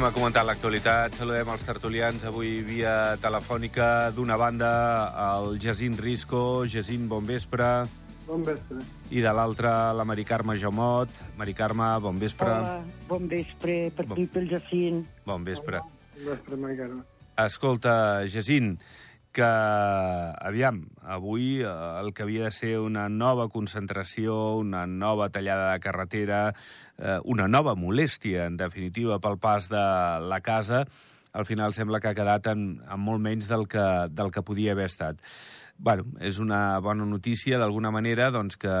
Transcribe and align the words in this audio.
Anem 0.00 0.14
a 0.14 0.16
comentar 0.16 0.40
l'actualitat. 0.48 1.12
Saludem 1.12 1.50
els 1.52 1.64
tertulians 1.68 2.22
avui 2.24 2.62
via 2.64 3.18
telefònica. 3.20 4.08
D'una 4.16 4.38
banda, 4.40 4.70
el 5.26 5.58
Jacint 5.60 5.98
Risco. 6.00 6.64
Jacint, 6.64 7.02
bon 7.10 7.26
vespre. 7.28 7.66
Bon 8.24 8.40
vespre. 8.46 8.80
I 9.12 9.20
de 9.20 9.34
l'altra, 9.36 9.92
la 9.92 10.06
Mari 10.08 10.24
Carme 10.24 10.56
Jaumot. 10.56 11.12
Mari 11.36 11.52
Carme, 11.52 11.90
bon 12.00 12.16
vespre. 12.16 12.48
Hola, 12.48 12.78
bon 13.10 13.28
vespre, 13.28 13.76
per 13.92 14.06
Bon- 14.08 14.16
tu 14.16 14.24
i 14.24 14.26
pel 14.32 14.48
Jacint. 14.48 15.04
Bon 15.28 15.44
vespre. 15.44 15.84
Bon 16.16 16.30
vespre, 16.32 16.56
Mari 16.56 16.78
Carme. 16.80 17.04
Escolta, 17.44 18.24
Jacint, 18.24 18.78
que, 19.32 19.46
aviam, 19.46 20.82
avui 21.02 21.60
eh, 21.62 21.70
el 22.00 22.12
que 22.14 22.24
havia 22.26 22.48
de 22.48 22.54
ser 22.54 22.72
una 22.80 23.08
nova 23.08 23.48
concentració, 23.48 24.56
una 24.58 24.86
nova 24.86 25.30
tallada 25.30 25.72
de 25.72 25.80
carretera, 25.80 26.40
eh, 26.98 27.18
una 27.24 27.48
nova 27.48 27.76
molèstia, 27.78 28.46
en 28.50 28.58
definitiva, 28.60 29.20
pel 29.20 29.38
pas 29.38 29.70
de 29.70 29.86
la 30.26 30.40
casa, 30.40 30.84
al 31.32 31.46
final 31.46 31.74
sembla 31.74 32.00
que 32.02 32.10
ha 32.10 32.18
quedat 32.18 32.50
en, 32.50 32.82
en 32.82 33.00
molt 33.00 33.22
menys 33.22 33.46
del 33.46 33.68
que, 33.70 33.86
del 34.10 34.32
que 34.34 34.42
podia 34.42 34.72
haver 34.72 34.90
estat. 34.90 35.20
bueno, 35.80 36.04
és 36.20 36.36
una 36.38 36.78
bona 36.84 37.06
notícia, 37.08 37.58
d'alguna 37.58 37.90
manera, 37.90 38.28
doncs 38.30 38.58
que 38.60 38.72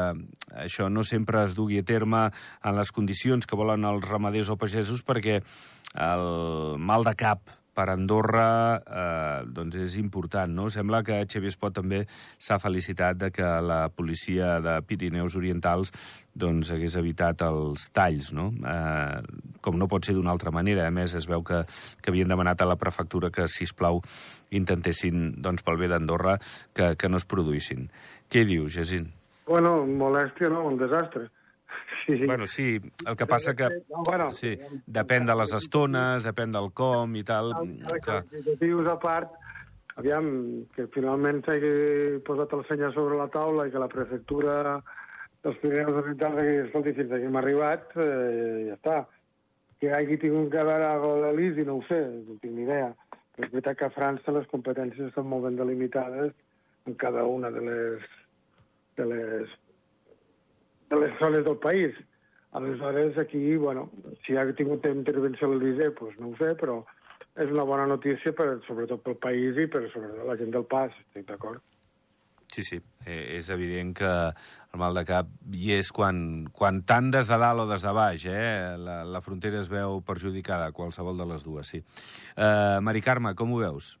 això 0.52 0.90
no 0.92 1.00
sempre 1.02 1.40
es 1.46 1.54
dugui 1.56 1.80
a 1.80 1.86
terme 1.86 2.26
en 2.28 2.76
les 2.76 2.92
condicions 2.92 3.48
que 3.48 3.56
volen 3.56 3.86
els 3.88 4.04
ramaders 4.04 4.50
o 4.52 4.58
pagesos, 4.60 5.00
perquè 5.02 5.40
el 5.96 6.76
mal 6.76 7.06
de 7.08 7.16
cap 7.16 7.59
per 7.80 7.88
Andorra 7.94 8.48
eh, 8.76 9.46
doncs 9.48 9.78
és 9.80 9.96
important, 10.00 10.52
no? 10.52 10.68
Sembla 10.72 11.00
que 11.06 11.22
Xavier 11.24 11.54
Espot 11.54 11.72
també 11.78 12.02
s'ha 12.36 12.60
felicitat 12.60 13.16
de 13.22 13.30
que 13.32 13.48
la 13.64 13.86
policia 13.88 14.58
de 14.60 14.76
Pirineus 14.84 15.38
Orientals 15.40 15.94
doncs 16.36 16.70
hagués 16.74 16.98
evitat 17.00 17.40
els 17.46 17.88
talls, 17.96 18.34
no? 18.36 18.50
Eh, 18.52 19.22
com 19.64 19.80
no 19.80 19.88
pot 19.88 20.04
ser 20.04 20.16
d'una 20.18 20.34
altra 20.34 20.52
manera. 20.52 20.84
A 20.86 20.92
més, 20.94 21.16
es 21.16 21.28
veu 21.30 21.44
que, 21.46 21.62
que 22.04 22.12
havien 22.12 22.28
demanat 22.28 22.60
a 22.60 22.68
la 22.68 22.78
prefectura 22.80 23.32
que, 23.32 23.48
si 23.48 23.68
plau 23.76 24.02
intentessin, 24.52 25.30
doncs, 25.40 25.64
pel 25.64 25.80
bé 25.80 25.88
d'Andorra, 25.88 26.36
que, 26.76 26.94
que 27.00 27.08
no 27.08 27.20
es 27.20 27.28
produïssin. 27.28 27.88
Què 28.28 28.44
hi 28.44 28.50
dius, 28.52 28.74
Jacint? 28.76 29.08
Bueno, 29.48 29.80
molèstia 29.86 30.52
no, 30.52 30.66
un 30.68 30.76
desastre. 30.78 31.30
Sí, 32.06 32.16
sí. 32.18 32.26
Bueno, 32.26 32.46
sí, 32.46 32.80
el 33.06 33.16
que 33.16 33.26
passa 33.26 33.54
que... 33.54 33.68
No, 33.88 34.02
bueno, 34.06 34.30
Sí, 34.36 34.54
depèn 34.86 35.26
de 35.28 35.36
les 35.36 35.52
estones, 35.58 36.24
depèn 36.26 36.52
del 36.54 36.70
com 36.76 37.14
i 37.16 37.22
tal. 37.26 37.52
Ara, 37.58 38.00
Clar. 38.06 38.22
qualificatius 38.30 38.88
a 38.90 38.96
part, 39.02 39.36
aviam, 40.00 40.30
que 40.74 40.88
finalment 40.94 41.42
s'hagi 41.46 41.74
posat 42.26 42.52
el 42.56 42.64
seny 42.68 42.86
a 42.88 42.92
sobre 42.96 43.18
la 43.20 43.28
taula 43.32 43.68
i 43.68 43.74
que 43.74 43.82
la 43.82 43.90
prefectura 43.92 44.56
dels 45.44 45.56
Pirineus 45.62 45.96
Orientals 46.02 46.40
hagi, 46.40 46.56
escolti, 46.66 46.92
fins 46.96 47.12
aquí 47.16 47.28
hem 47.28 47.38
arribat, 47.40 47.94
eh, 47.96 48.68
ja 48.68 48.76
està. 48.76 48.98
Que 49.80 49.92
hagi 49.96 50.18
tingut 50.20 50.50
que 50.52 50.64
veure 50.68 50.90
amb 50.90 51.06
l'Elisi, 51.22 51.64
no 51.64 51.78
ho 51.78 51.84
sé, 51.88 52.00
no 52.26 52.36
tinc 52.42 52.52
ni 52.52 52.66
idea. 52.66 52.90
Però 53.36 53.46
és 53.46 53.52
veritat 53.54 53.78
que 53.80 53.86
a 53.88 53.94
França 53.94 54.34
les 54.36 54.48
competències 54.52 55.08
estan 55.08 55.28
molt 55.30 55.46
ben 55.46 55.56
delimitades 55.56 56.34
en 56.88 56.96
cada 57.00 57.24
una 57.24 57.48
de 57.54 57.62
les, 57.64 58.04
de 59.00 59.06
les, 59.08 59.54
de 60.90 61.00
les 61.00 61.18
zones 61.18 61.44
del 61.46 61.58
país. 61.62 61.94
Aleshores, 62.52 63.16
aquí, 63.18 63.56
bueno, 63.56 63.90
si 64.26 64.36
ha 64.36 64.44
tingut 64.58 64.86
intervenció 64.90 65.46
a 65.46 65.54
l'Elysée, 65.54 65.92
doncs 65.94 66.18
no 66.18 66.32
ho 66.32 66.38
sé, 66.40 66.56
però 66.58 66.80
és 67.38 67.50
una 67.54 67.64
bona 67.64 67.86
notícia, 67.86 68.32
per, 68.34 68.56
sobretot 68.66 69.04
pel 69.06 69.20
país 69.22 69.58
i 69.58 69.68
per 69.70 69.84
sobretot 69.92 70.26
la 70.26 70.36
gent 70.40 70.50
del 70.56 70.66
pas, 70.66 70.90
estic 71.06 71.28
d'acord. 71.28 71.62
Sí, 72.50 72.64
sí, 72.66 72.80
eh, 73.06 73.36
és 73.36 73.46
evident 73.54 73.92
que 73.94 74.10
el 74.10 74.80
mal 74.82 74.96
de 74.98 75.04
cap 75.06 75.28
hi 75.54 75.70
és 75.76 75.92
quan, 75.94 76.48
quan 76.50 76.82
tant 76.82 77.12
des 77.14 77.30
de 77.30 77.38
dalt 77.38 77.62
o 77.62 77.66
des 77.70 77.84
de 77.86 77.92
baix, 77.94 78.26
eh? 78.26 78.74
La, 78.82 79.04
la 79.06 79.22
frontera 79.22 79.60
es 79.62 79.70
veu 79.70 80.00
perjudicada, 80.02 80.72
qualsevol 80.74 81.22
de 81.22 81.28
les 81.30 81.46
dues, 81.46 81.70
sí. 81.70 81.84
Uh, 82.34 82.82
Mari 82.82 83.04
Carme, 83.06 83.36
com 83.38 83.54
ho 83.54 83.62
veus? 83.62 83.94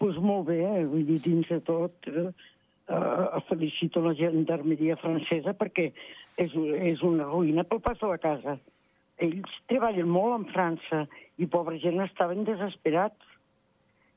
Doncs 0.00 0.16
pues 0.16 0.18
molt 0.24 0.48
bé, 0.48 0.58
eh? 0.64 0.84
vull 0.88 1.06
dir, 1.06 1.20
dins 1.22 1.46
de 1.46 1.60
tot, 1.62 2.10
eh, 2.10 2.30
eh, 2.90 3.40
felicito 3.48 4.02
la 4.04 4.14
gendarmeria 4.18 4.98
francesa 5.00 5.54
perquè 5.56 5.90
és, 6.40 6.52
és 6.92 7.02
una 7.06 7.28
ruïna 7.30 7.64
pel 7.68 7.82
pas 7.84 7.98
de 8.00 8.10
la 8.10 8.18
casa. 8.22 8.58
Ells 9.20 9.56
treballen 9.68 10.08
molt 10.08 10.38
en 10.38 10.46
França 10.52 11.04
i, 11.36 11.46
pobra 11.46 11.78
gent, 11.82 12.00
estaven 12.04 12.46
desesperats. 12.48 13.36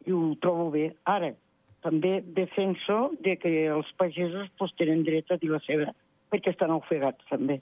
I 0.07 0.11
ho 0.15 0.33
trobo 0.43 0.69
bé. 0.71 0.89
Ara, 1.07 1.31
també 1.83 2.21
defenso 2.35 3.13
de 3.23 3.35
que 3.39 3.51
els 3.71 3.89
pagesos 3.99 4.49
pues, 4.59 4.73
tenen 4.79 5.03
dret 5.07 5.31
a 5.31 5.37
dir 5.39 5.51
la 5.51 5.61
seva, 5.67 5.91
perquè 6.31 6.51
estan 6.51 6.71
ofegats, 6.75 7.23
també. 7.29 7.59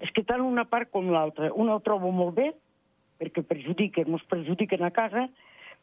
És 0.00 0.12
que 0.14 0.24
tant 0.24 0.44
una 0.44 0.64
part 0.68 0.90
com 0.94 1.10
l'altra. 1.12 1.52
Una 1.52 1.76
ho 1.76 1.84
trobo 1.84 2.10
molt 2.14 2.36
bé, 2.38 2.50
perquè 3.20 3.42
perjudiquen, 3.44 4.12
ens 4.14 4.26
perjudiquen 4.30 4.84
a 4.86 4.92
casa, 4.94 5.26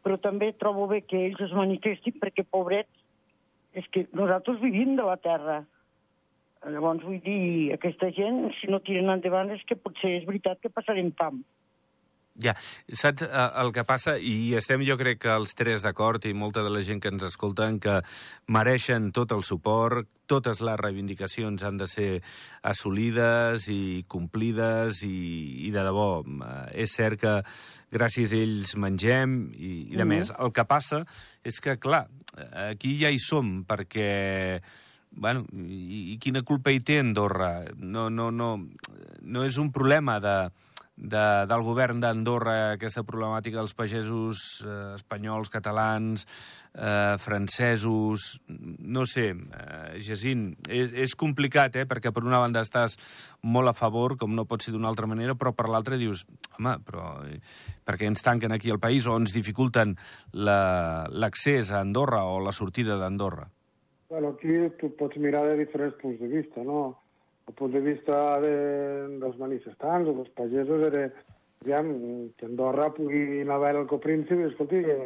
però 0.05 0.17
també 0.21 0.53
trobo 0.57 0.87
bé 0.89 1.01
que 1.05 1.19
ells 1.27 1.41
es 1.45 1.53
manifestin 1.57 2.15
perquè, 2.21 2.45
pobrets, 2.49 3.04
és 3.75 3.87
que 3.91 4.05
nosaltres 4.15 4.61
vivim 4.63 4.95
de 4.95 5.05
la 5.05 5.17
terra. 5.21 5.61
Llavors, 6.65 7.03
vull 7.05 7.19
dir, 7.21 7.73
aquesta 7.75 8.09
gent, 8.15 8.47
si 8.57 8.71
no 8.71 8.81
tiren 8.81 9.11
endavant, 9.13 9.51
és 9.53 9.61
que 9.69 9.77
potser 9.77 10.15
és 10.21 10.25
veritat 10.25 10.63
que 10.63 10.73
passarem 10.73 11.11
fam. 11.19 11.43
Ja, 12.35 12.51
saps 12.91 13.23
eh, 13.23 13.43
el 13.61 13.69
que 13.71 13.85
passa? 13.87 14.17
I 14.19 14.55
estem, 14.59 14.81
jo 14.83 14.97
crec 14.99 15.21
que 15.23 15.31
els 15.31 15.53
tres 15.55 15.83
d'acord, 15.85 16.25
i 16.27 16.33
molta 16.35 16.65
de 16.65 16.71
la 16.73 16.81
gent 16.83 16.99
que 16.99 17.07
ens 17.13 17.23
escolten, 17.23 17.77
que 17.79 18.01
mereixen 18.51 19.11
tot 19.15 19.31
el 19.31 19.43
suport, 19.47 20.09
totes 20.27 20.59
les 20.65 20.79
reivindicacions 20.81 21.63
han 21.63 21.77
de 21.79 21.87
ser 21.87 22.09
assolides 22.65 23.69
i 23.71 24.03
complides, 24.11 24.99
i, 25.07 25.67
i 25.67 25.71
de 25.71 25.83
debò, 25.87 26.09
eh, 26.25 26.83
és 26.83 26.95
cert 26.97 27.21
que 27.21 27.35
gràcies 27.95 28.33
a 28.35 28.41
ells 28.43 28.75
mengem, 28.83 29.37
i, 29.55 29.71
i 29.93 29.95
de 29.95 30.03
Mhm. 30.03 30.09
més. 30.11 30.33
El 30.37 30.51
que 30.51 30.65
passa 30.65 31.05
és 31.43 31.59
que, 31.61 31.77
clar, 31.79 32.07
aquí 32.67 32.97
ja 32.99 33.09
hi 33.09 33.19
som, 33.19 33.63
perquè 33.65 34.61
bueno, 35.15 35.45
i, 35.55 36.11
i 36.11 36.17
quina 36.19 36.41
culpa 36.43 36.71
hi 36.71 36.81
té 36.83 36.99
Andorra? 36.99 37.63
No, 37.77 38.09
no, 38.09 38.31
no, 38.31 38.57
no 39.21 39.43
és 39.45 39.57
un 39.57 39.71
problema 39.71 40.19
de, 40.19 40.49
de, 40.95 41.45
del 41.49 41.63
govern 41.67 41.99
d'Andorra, 41.99 42.73
aquesta 42.75 43.03
problemàtica 43.03 43.59
dels 43.59 43.73
pagesos 43.75 44.61
eh, 44.63 44.93
espanyols, 44.95 45.49
catalans, 45.51 46.23
eh, 46.73 47.15
francesos... 47.19 48.39
No 48.47 49.03
sé, 49.09 49.25
eh, 49.35 49.99
Jacint, 49.99 50.53
és, 50.71 50.93
és 51.05 51.15
complicat, 51.19 51.75
eh?, 51.75 51.85
perquè 51.89 52.13
per 52.15 52.23
una 52.23 52.39
banda 52.39 52.63
estàs 52.63 52.95
molt 53.43 53.71
a 53.71 53.75
favor, 53.75 54.15
com 54.17 54.35
no 54.35 54.47
pot 54.47 54.63
ser 54.63 54.71
d'una 54.71 54.87
altra 54.87 55.07
manera, 55.07 55.35
però 55.35 55.51
per 55.51 55.67
l'altra 55.67 55.99
dius, 55.99 56.23
home, 56.57 56.77
però 56.87 57.19
per 57.83 57.97
què 57.99 58.07
ens 58.07 58.23
tanquen 58.23 58.55
aquí 58.55 58.71
al 58.71 58.79
país 58.79 59.07
o 59.07 59.17
ens 59.19 59.35
dificulten 59.35 59.97
la- 60.31 61.05
l'accés 61.11 61.71
a 61.71 61.81
Andorra 61.83 62.23
o 62.23 62.39
la 62.39 62.55
sortida 62.55 62.95
d'Andorra? 63.01 63.49
Bueno, 64.07 64.35
aquí 64.37 64.53
tu 64.79 64.93
pots 64.95 65.17
mirar 65.17 65.43
de 65.49 65.57
diferents 65.57 65.95
punts 65.99 66.19
de 66.21 66.27
vista, 66.29 66.63
no? 66.63 67.01
El 67.45 67.53
punt 67.53 67.73
de 67.75 67.81
vista 67.85 68.17
de, 68.41 68.55
dels 69.21 69.37
manifestants 69.37 70.09
o 70.09 70.15
dels 70.17 70.31
pagesos 70.37 70.85
era 70.87 71.05
aviam, 71.65 71.91
que 72.37 72.45
Andorra 72.45 72.91
pugui 72.93 73.41
anar 73.41 73.57
a 73.57 73.63
veure 73.65 73.81
el 73.83 73.89
copríncip 73.89 74.39
i, 74.39 74.47
escolti, 74.49 74.81
que, 74.85 74.97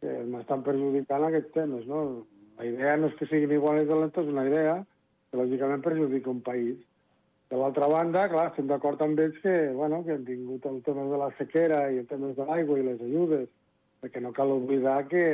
que 0.00 0.14
m'estan 0.28 0.64
perjudicant 0.66 1.26
aquests 1.28 1.52
temes, 1.56 1.86
no? 1.88 2.26
La 2.58 2.68
idea 2.68 2.96
no 3.00 3.08
és 3.08 3.16
que 3.18 3.28
siguin 3.30 3.54
iguals 3.56 3.88
i 3.88 3.92
és 3.92 4.32
una 4.32 4.46
idea 4.48 4.80
que 5.30 5.40
lògicament 5.40 5.84
perjudica 5.84 6.30
un 6.30 6.42
país. 6.44 6.76
De 7.48 7.58
l'altra 7.60 7.88
banda, 7.88 8.28
clar, 8.32 8.50
estem 8.50 8.68
d'acord 8.68 9.00
amb 9.04 9.18
ells 9.20 9.38
que, 9.42 9.72
bueno, 9.76 10.02
que 10.04 10.16
han 10.16 10.24
tingut 10.24 10.64
el 10.68 10.80
tema 10.84 11.04
de 11.08 11.18
la 11.20 11.30
sequera 11.38 11.82
i 11.92 12.00
el 12.00 12.06
tema 12.08 12.32
de 12.36 12.46
l'aigua 12.48 12.78
i 12.78 12.86
les 12.86 13.00
ajudes, 13.00 13.48
perquè 14.00 14.20
no 14.24 14.32
cal 14.36 14.52
oblidar 14.52 15.02
que 15.08 15.24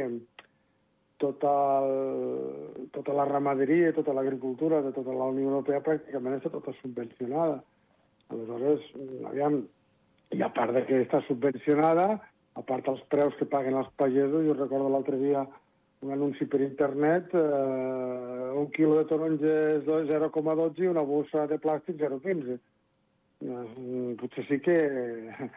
tota, 1.18 1.52
el, 1.84 2.88
tota 2.94 3.14
la 3.16 3.26
ramaderia 3.28 3.92
tota 3.96 4.14
l'agricultura 4.16 4.80
de 4.82 4.92
tota 4.96 5.14
la 5.14 5.28
Unió 5.32 5.50
Europea 5.50 5.82
pràcticament 5.84 6.38
està 6.38 6.52
tota 6.54 6.74
subvencionada. 6.80 7.60
Aleshores, 8.28 8.84
aviam, 9.30 9.62
i 10.36 10.42
a 10.44 10.50
part 10.52 10.74
de 10.76 10.84
que 10.88 11.02
està 11.04 11.22
subvencionada, 11.26 12.18
a 12.58 12.62
part 12.66 12.86
dels 12.86 13.00
preus 13.12 13.36
que 13.38 13.48
paguen 13.48 13.78
els 13.80 13.90
pagesos, 14.00 14.44
jo 14.46 14.56
recordo 14.56 14.90
l'altre 14.92 15.18
dia 15.20 15.46
un 16.00 16.12
anunci 16.14 16.46
per 16.46 16.60
internet, 16.62 17.32
eh, 17.34 18.50
un 18.54 18.68
quilo 18.74 18.98
de 18.98 19.06
taronges 19.10 19.86
0,12 19.86 20.84
i 20.84 20.90
una 20.90 21.02
bossa 21.02 21.46
de 21.50 21.58
plàstic 21.58 21.98
0,15. 21.98 22.58
Potser 23.38 24.44
sí 24.48 24.58
que... 24.58 24.76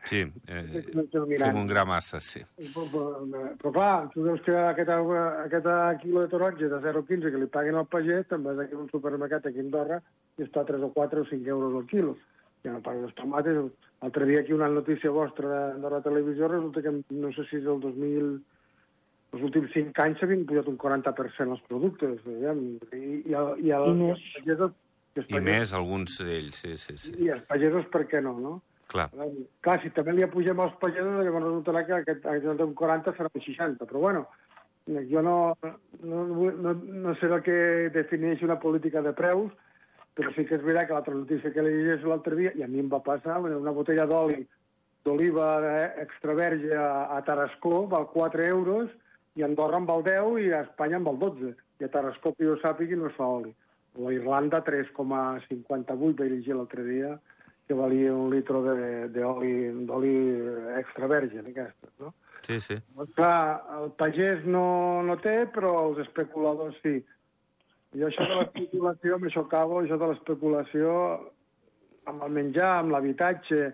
Sí, 0.05 0.21
eh, 0.47 0.83
fem 0.93 1.55
un 1.57 1.65
gra 1.65 1.81
massa, 1.83 2.19
sí. 2.21 2.43
Però, 2.61 2.83
però, 2.91 3.05
però 3.57 3.71
clar, 3.73 3.93
tu 4.13 4.25
veus 4.27 4.43
que 4.45 4.53
aquest, 4.53 4.91
aquest 5.47 5.69
quilo 6.03 6.21
de 6.21 6.29
taronja 6.29 6.69
de 6.69 6.81
0,15 6.83 7.31
que 7.33 7.41
li 7.41 7.49
paguen 7.49 7.79
al 7.79 7.89
pagès, 7.89 8.27
també 8.29 8.53
és 8.53 8.61
aquí 8.61 8.77
en 8.77 8.83
un 8.83 8.91
supermercat 8.93 9.49
aquí 9.49 9.63
a 9.63 9.65
Andorra 9.65 9.97
i 10.37 10.45
està 10.45 10.61
a 10.61 10.69
3 10.69 10.85
o 10.85 10.91
4 10.93 11.23
o 11.25 11.29
5 11.31 11.49
euros 11.55 11.79
al 11.79 11.87
quilo. 11.89 12.13
Ja 12.61 12.75
no 12.75 12.83
parlo 12.85 13.07
dels 13.07 13.17
tomates. 13.17 13.57
L'altre 14.03 14.29
dia 14.29 14.43
aquí 14.45 14.53
una 14.53 14.69
notícia 14.69 15.09
vostra 15.09 15.49
de, 15.49 15.81
de 15.81 15.93
la 15.95 16.03
televisió 16.05 16.51
resulta 16.51 16.85
que 16.85 16.93
no 16.93 17.33
sé 17.33 17.47
si 17.49 17.57
és 17.63 17.65
el 17.65 17.81
2000... 17.81 18.33
Els 19.31 19.43
últims 19.47 19.71
5 19.71 20.01
anys 20.03 20.19
s'havien 20.19 20.41
pujat 20.45 20.67
un 20.67 20.77
40% 20.77 21.55
els 21.55 21.61
productes. 21.65 22.17
Ja, 22.43 22.51
I, 22.53 23.21
i, 23.31 23.33
el, 23.33 23.51
i, 23.63 23.71
el, 23.73 23.85
I 23.89 23.99
més. 24.03 24.23
I 25.19 25.39
més 25.43 25.73
alguns 25.75 26.19
d'ells, 26.23 26.61
sí, 26.63 26.75
sí, 26.79 26.97
sí. 26.97 27.15
I 27.19 27.33
els 27.35 27.47
pagesos, 27.49 27.87
per 27.91 28.05
què 28.07 28.21
no, 28.23 28.37
no? 28.39 28.53
Clar. 28.91 29.07
Clar, 29.63 29.77
si 29.83 29.91
també 29.95 30.15
li 30.15 30.23
apugem 30.23 30.59
els 30.63 30.77
pagesos, 30.79 31.19
llavors 31.23 31.47
resultarà 31.47 31.83
que 31.87 31.97
aquest, 31.97 32.25
aquest 32.27 32.59
d'un 32.59 32.73
40 32.75 33.13
serà 33.15 33.31
un 33.31 33.43
60. 33.43 33.87
Però 33.87 34.03
bueno, 34.03 34.23
jo 35.11 35.23
no, 35.23 35.35
no, 36.03 36.23
no, 36.51 36.73
no 36.75 37.15
sé 37.19 37.27
el 37.31 37.43
que 37.45 37.57
defineix 37.95 38.43
una 38.43 38.59
política 38.59 39.03
de 39.03 39.13
preus, 39.15 39.51
però 40.15 40.31
sí 40.35 40.43
que 40.47 40.57
és 40.57 40.63
veritat 40.63 40.89
que 40.89 40.97
l'altra 40.97 41.15
notícia 41.15 41.53
que 41.55 41.63
li 41.63 41.75
llegeix 41.77 42.03
l'altre 42.07 42.35
dia, 42.39 42.51
i 42.55 42.63
a 42.63 42.71
mi 42.71 42.83
em 42.83 42.89
va 42.91 42.99
passar, 43.03 43.39
una 43.39 43.75
botella 43.75 44.07
d'oli 44.09 44.43
d'oliva 45.01 45.45
extra 45.97 46.35
verge 46.37 46.75
a, 46.77 47.07
a 47.15 47.21
Tarascó 47.25 47.87
val 47.89 48.05
4 48.11 48.43
euros, 48.45 48.91
i 49.35 49.41
a 49.41 49.47
Andorra 49.47 49.79
en 49.79 49.87
val 49.87 50.03
10 50.05 50.35
i 50.43 50.51
a 50.51 50.61
Espanya 50.67 50.99
en 50.99 51.07
val 51.07 51.17
12. 51.19 51.55
I 51.79 51.87
a 51.87 51.89
Tarascó, 51.89 52.35
que 52.35 52.45
jo 52.45 52.57
sàpigui, 52.61 52.99
no 52.99 53.07
es 53.09 53.15
fa 53.17 53.25
oli. 53.39 53.53
O 53.99 54.11
Irlanda, 54.11 54.61
3,58 54.63 56.15
vaig 56.19 56.31
llegir 56.31 56.55
l'altre 56.55 56.85
dia, 56.87 57.15
que 57.67 57.75
valia 57.75 58.13
un 58.15 58.31
litre 58.31 58.61
d'oli 59.11 60.15
extra 60.79 61.07
verge, 61.11 61.43
aquestes, 61.43 61.91
no? 61.99 62.13
Sí, 62.47 62.59
sí. 62.59 62.77
Doncs 62.97 63.13
clar, 63.17 63.61
el 63.77 63.91
pagès 63.99 64.45
no, 64.49 64.65
no 65.05 65.17
té, 65.21 65.43
però 65.53 65.73
els 65.87 66.01
especuladors 66.07 66.79
sí. 66.81 66.97
I 67.91 68.05
això 68.07 68.25
de 68.25 68.39
l'especulació, 68.39 69.15
amb 69.17 69.27
això 69.27 69.45
acabo, 69.45 69.81
això 69.81 69.99
de 69.99 70.09
l'especulació 70.13 70.91
amb 72.09 72.23
el 72.25 72.31
menjar, 72.33 72.71
amb 72.79 72.95
l'habitatge, 72.95 73.73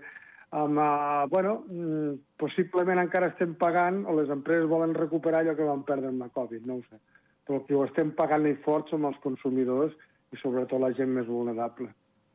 amb, 0.57 0.79
uh, 0.79 1.27
bueno, 1.31 1.59
mm, 1.67 2.15
possiblement 2.41 2.99
encara 2.99 3.31
estem 3.33 3.53
pagant, 3.59 4.03
o 4.05 4.15
les 4.19 4.29
empreses 4.33 4.67
volen 4.69 4.95
recuperar 4.97 5.43
allò 5.43 5.55
que 5.55 5.69
van 5.69 5.85
perdre 5.87 6.11
amb 6.11 6.25
la 6.25 6.33
Covid, 6.33 6.65
no 6.65 6.79
ho 6.79 6.83
sé. 6.89 6.99
Però 7.47 7.61
que 7.65 7.75
ho 7.75 7.85
estem 7.87 8.11
pagant 8.15 8.45
i 8.49 8.55
fort 8.65 8.89
som 8.91 9.05
els 9.07 9.17
consumidors 9.23 9.93
i 10.35 10.39
sobretot 10.41 10.81
la 10.83 10.91
gent 10.97 11.13
més 11.15 11.27
vulnerable. 11.27 11.87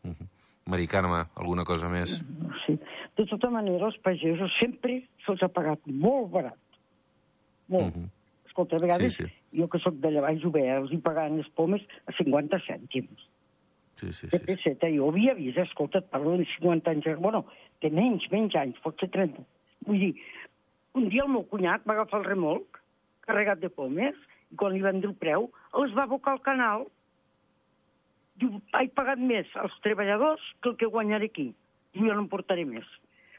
Uh 0.02 0.10
-huh. 0.10 0.28
Mari 0.66 0.86
Carme, 0.86 1.24
alguna 1.34 1.64
cosa 1.64 1.88
més? 1.88 2.22
Sí. 2.66 2.78
De 3.16 3.26
tota 3.26 3.50
manera, 3.50 3.86
els 3.86 3.98
pagesos 3.98 4.52
sempre 4.60 5.02
se'ls 5.26 5.42
ha 5.42 5.48
pagat 5.48 5.80
molt 5.86 6.30
barat. 6.30 6.58
Molt. 7.68 7.96
Uh 7.96 8.02
-huh. 8.02 8.08
Escolta, 8.46 8.76
a 8.76 8.78
vegades, 8.78 9.14
sí, 9.14 9.24
sí. 9.24 9.58
jo 9.58 9.68
que 9.68 9.78
sóc 9.78 9.94
d'allà 9.94 10.20
baix 10.20 10.44
ho 10.44 10.50
veia, 10.50 10.76
els 10.76 10.92
hi 10.92 10.98
pagaven 10.98 11.38
les 11.38 11.48
pomes 11.48 11.82
a 12.06 12.12
50 12.12 12.58
cèntims. 12.66 13.28
Sí, 13.96 14.12
sí, 14.12 14.28
sí. 14.28 14.38
De 14.38 14.38
peseta. 14.38 14.90
Jo 14.90 15.08
havia 15.08 15.34
vist, 15.34 15.58
escolta, 15.58 15.98
et 15.98 16.10
parlo 16.10 16.36
de 16.36 16.44
50 16.44 16.90
anys, 16.90 17.04
bueno, 17.18 17.46
de 17.80 17.90
menys, 17.90 18.30
menys 18.30 18.54
anys, 18.54 18.78
potser 18.80 19.08
30. 19.08 19.42
Vull 19.86 19.98
dir, 19.98 20.14
un 20.94 21.08
dia 21.08 21.22
el 21.22 21.28
meu 21.28 21.44
cunyat 21.44 21.86
va 21.88 21.92
agafar 21.94 22.20
el 22.20 22.24
remolc, 22.26 22.80
carregat 23.20 23.60
de 23.60 23.68
pomes, 23.70 24.14
i 24.14 24.31
quan 24.56 24.74
li 24.74 24.82
van 24.84 25.00
dir 25.00 25.10
el 25.10 25.18
preu, 25.18 25.48
els 25.80 25.94
va 25.96 26.06
abocar 26.08 26.36
al 26.36 26.44
canal 26.44 26.86
diu, 28.42 28.60
he 28.78 28.88
pagat 28.96 29.20
més 29.20 29.50
als 29.62 29.74
treballadors 29.86 30.44
que 30.62 30.72
el 30.72 30.78
que 30.80 30.90
guanyaré 30.94 31.30
aquí. 31.30 31.50
Diu, 31.92 32.08
jo 32.08 32.14
no 32.14 32.24
em 32.24 32.30
portaré 32.32 32.64
més. 32.68 32.86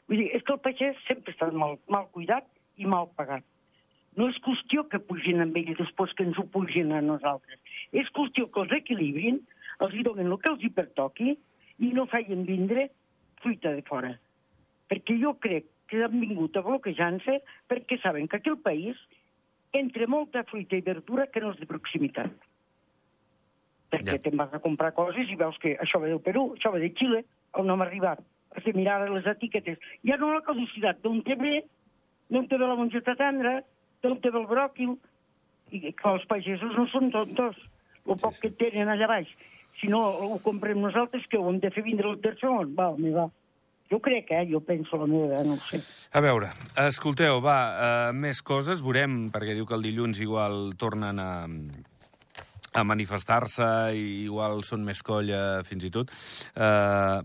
Vull 0.08 0.20
dir, 0.20 0.28
és 0.36 0.44
que 0.44 0.54
el 0.54 0.62
pagès 0.64 1.00
sempre 1.08 1.34
està 1.34 1.50
mal, 1.52 1.78
mal 1.90 2.08
cuidat 2.14 2.46
i 2.76 2.88
mal 2.90 3.10
pagat. 3.18 3.44
No 4.14 4.28
és 4.30 4.38
qüestió 4.44 4.84
que 4.90 5.02
pugin 5.02 5.42
amb 5.42 5.56
ell 5.58 5.72
després 5.74 6.12
que 6.14 6.26
ens 6.26 6.38
ho 6.38 6.44
pugin 6.54 6.92
a 6.94 7.00
nosaltres. 7.02 7.58
És 7.90 8.10
qüestió 8.14 8.46
que 8.52 8.62
els 8.62 8.74
equilibrin, 8.76 9.40
els 9.82 9.94
hi 9.94 10.04
donen 10.06 10.30
el 10.30 10.38
que 10.42 10.52
els 10.52 10.62
hi 10.62 10.70
pertoqui 10.76 11.34
i 11.34 11.90
no 11.96 12.06
feien 12.12 12.44
vindre 12.46 12.88
fruita 13.42 13.72
de 13.74 13.82
fora. 13.88 14.12
Perquè 14.90 15.16
jo 15.18 15.34
crec 15.42 15.66
que 15.90 16.04
han 16.04 16.14
vingut 16.20 16.54
a 16.56 16.62
bloquejar-se 16.64 17.40
perquè 17.68 17.98
saben 18.02 18.28
que 18.28 18.38
aquí 18.38 18.52
al 18.52 18.62
país 18.62 19.00
entre 19.74 20.06
molta 20.06 20.44
fruita 20.48 20.76
i 20.78 20.84
verdura 20.86 21.26
que 21.26 21.42
no 21.42 21.52
és 21.52 21.60
de 21.60 21.68
proximitat 21.70 22.34
perquè 23.94 24.16
ja. 24.16 24.22
te'n 24.26 24.38
vas 24.38 24.54
a 24.54 24.62
comprar 24.62 24.92
coses 24.96 25.30
i 25.30 25.38
veus 25.38 25.58
que 25.62 25.76
això 25.82 26.00
ve 26.02 26.10
del 26.10 26.22
Perú, 26.24 26.48
això 26.56 26.72
ve 26.74 26.82
de 26.82 26.90
Xile, 26.98 27.22
on 27.54 27.68
no 27.68 27.76
hem 27.76 27.84
arribat. 27.86 28.22
Has 28.54 28.66
de 28.66 28.74
mirar 28.74 29.02
les 29.10 29.26
etiquetes. 29.30 29.78
Ja 30.06 30.18
no 30.18 30.32
la 30.34 30.42
caducitat, 30.46 31.00
d'on 31.04 31.22
te 31.26 31.36
ve, 31.38 31.62
d'on 32.30 32.48
ve 32.50 32.60
la 32.62 32.78
mongeta 32.78 33.16
tendra, 33.18 33.60
d'on 34.02 34.18
ve 34.22 34.32
el 34.32 34.48
bròquil, 34.50 34.96
i 35.74 35.80
que 35.92 36.10
els 36.10 36.26
pagesos 36.30 36.74
no 36.78 36.86
són 36.92 37.10
tontos. 37.14 37.58
El 38.04 38.18
poc 38.20 38.34
sí, 38.34 38.40
sí. 38.40 38.42
que 38.44 38.52
tenen 38.60 38.90
allà 38.92 39.08
baix. 39.10 39.30
Si 39.80 39.88
no 39.90 40.02
ho 40.26 40.38
comprem 40.42 40.80
nosaltres, 40.82 41.26
que 41.30 41.38
ho 41.38 41.48
hem 41.50 41.58
de 41.62 41.70
fer 41.74 41.82
vindre 41.86 42.10
el 42.10 42.20
tercer 42.22 42.50
món. 42.50 42.74
Va, 42.78 42.92
mi 42.98 43.14
va. 43.14 43.28
Jo 43.92 44.00
crec, 44.00 44.30
eh? 44.32 44.44
Jo 44.48 44.62
penso 44.64 44.96
la 44.96 45.06
meva, 45.06 45.42
no 45.44 45.58
sé. 45.68 45.82
A 46.16 46.22
veure, 46.24 46.48
escolteu, 46.86 47.40
va, 47.44 47.58
uh, 47.74 48.12
més 48.16 48.40
coses, 48.42 48.80
veurem, 48.82 49.28
perquè 49.34 49.56
diu 49.56 49.66
que 49.68 49.76
el 49.76 49.84
dilluns 49.84 50.22
igual 50.24 50.72
tornen 50.80 51.20
a, 51.20 51.32
a 52.74 52.82
manifestar-se 52.82 53.66
i 53.94 54.04
igual 54.24 54.64
són 54.66 54.82
més 54.86 55.02
colla 55.06 55.62
fins 55.66 55.86
i 55.86 55.92
tot. 55.94 56.10
Eh, 56.58 57.20